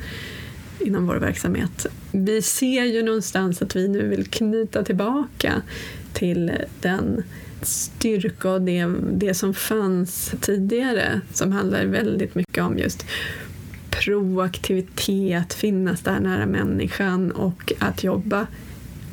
[0.80, 1.86] inom vår verksamhet.
[2.12, 5.62] Vi ser ju någonstans att vi nu vill knyta tillbaka
[6.14, 6.52] till
[6.82, 7.24] den
[7.62, 13.06] styrka och det, det som fanns tidigare som handlar väldigt mycket om just
[13.90, 18.48] proaktivitet, finnas där nära människan och att jobba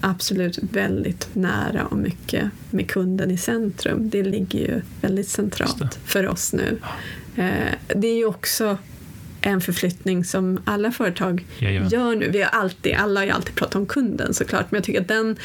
[0.01, 4.11] absolut väldigt nära och mycket med kunden i centrum.
[4.11, 6.79] Det ligger ju väldigt centralt för oss nu.
[7.37, 8.79] Eh, det är ju också
[9.41, 11.89] en förflyttning som alla företag Jajamän.
[11.89, 12.31] gör nu.
[12.31, 15.09] Vi har alltid, alla har ju alltid pratat om kunden såklart, men jag tycker att
[15.09, 15.37] den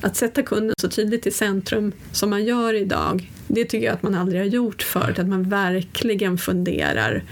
[0.00, 4.02] att sätta kunden så tydligt i centrum som man gör idag, det tycker jag att
[4.02, 5.18] man aldrig har gjort förut.
[5.18, 7.22] Att man verkligen funderar,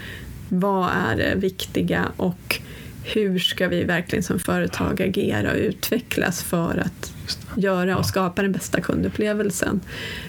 [0.49, 2.61] vad är det viktiga och
[3.03, 7.13] hur ska vi verkligen som företag agera och utvecklas för att
[7.55, 9.81] göra och skapa den bästa kundupplevelsen.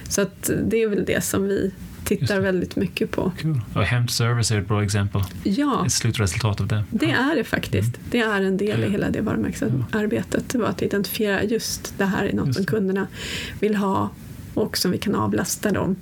[0.09, 1.73] Så att det är väl det som vi
[2.09, 3.33] tittar väldigt mycket på.
[3.43, 3.61] Cool.
[3.75, 5.23] Och hemservice är ett bra exempel.
[5.45, 6.85] Ja, Ett slutresultat av det.
[6.91, 7.99] det är det faktiskt.
[8.11, 10.49] Det är en del i hela det varumärkesarbetet.
[10.49, 13.07] Det var att identifiera just det här är något som kunderna
[13.61, 14.11] vill ha
[14.55, 15.97] och som vi kan avlasta dem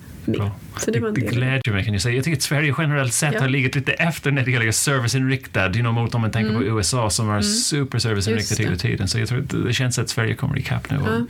[0.78, 1.30] Så det var det del.
[1.34, 2.14] glädjer mig kan jag säga.
[2.14, 3.40] Jag tycker att Sverige generellt sett Ja.
[3.40, 6.62] har legat lite efter när det gäller serviceinriktad, you know, mot om man tänker Mm.
[6.62, 8.62] på USA som var super serviceinriktad Just det.
[8.64, 9.08] hela tiden.
[9.08, 10.96] Så jag tror att det känns att Sverige kommer ikapp nu.
[10.98, 11.20] Och,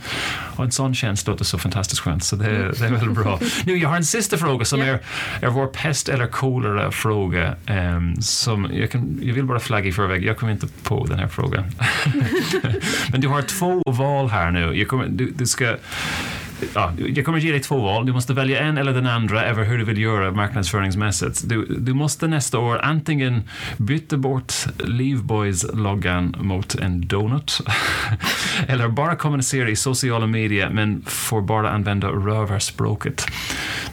[0.59, 3.39] och en sån tjänst låter så fantastiskt skönt, så det, det är väldigt bra.
[3.65, 4.85] Nu, jag har en sista fråga som Ja.
[4.85, 4.99] är,
[5.41, 7.55] är vår pest eller kolera fråga.
[7.65, 11.19] ehm, som jag, kan, jag vill bara flagga i förväg, jag kommer inte på den
[11.19, 11.63] här frågan.
[13.11, 14.85] Men du har två val här nu.
[14.85, 15.75] Kommer, du, du ska
[16.73, 18.05] Ja, jag kommer ge dig två val.
[18.05, 21.49] Du måste välja en eller den andra över hur du vill göra marknadsföringsmässigt.
[21.49, 23.41] Du, du måste nästa år antingen
[23.77, 27.61] byta bort Leaveboys-loggan mot en donut
[28.67, 33.25] eller bara kommunicera i sociala medier men får bara använda rövarspråket.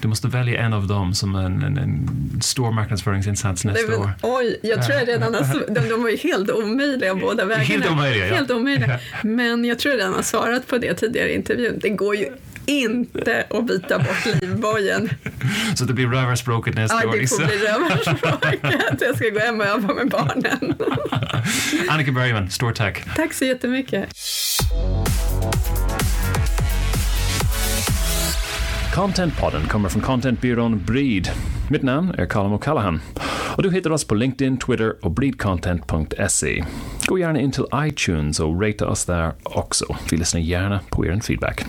[0.00, 2.08] Du måste välja en av dem som en, en, en
[2.42, 4.10] stor marknadsföringsinsats nästa väl- år.
[4.22, 7.64] Oj, jag tror jag redan har, de, de var ju helt omöjliga båda vägarna.
[7.64, 8.34] Helt omöjliga, ja.
[8.34, 8.98] Helt omöjliga.
[9.22, 11.78] Men jag tror jag redan har svarat på det tidigare i intervjun.
[11.82, 12.26] Det går ju
[12.66, 15.08] inte att byta bort livbojen.
[15.74, 17.12] Så det blir rövarspråket nästa Ja, år.
[17.16, 19.00] det får bli rövarspråket.
[19.00, 20.74] Jag ska gå hem och öva med barnen.
[21.88, 23.02] Annika Bergman, stort tack.
[23.16, 24.08] Tack så jättemycket.
[28.94, 31.30] Contentpodden kommer från contentbyrån Breed.
[31.70, 32.98] Mitt namn är Colin O'Callaghan
[33.56, 36.64] och du hittar oss på LinkedIn, Twitter och breedcontent.se.
[37.06, 39.96] Gå gärna in till iTunes och rata oss där också.
[40.10, 41.64] Vi lyssnar gärna på er feedback.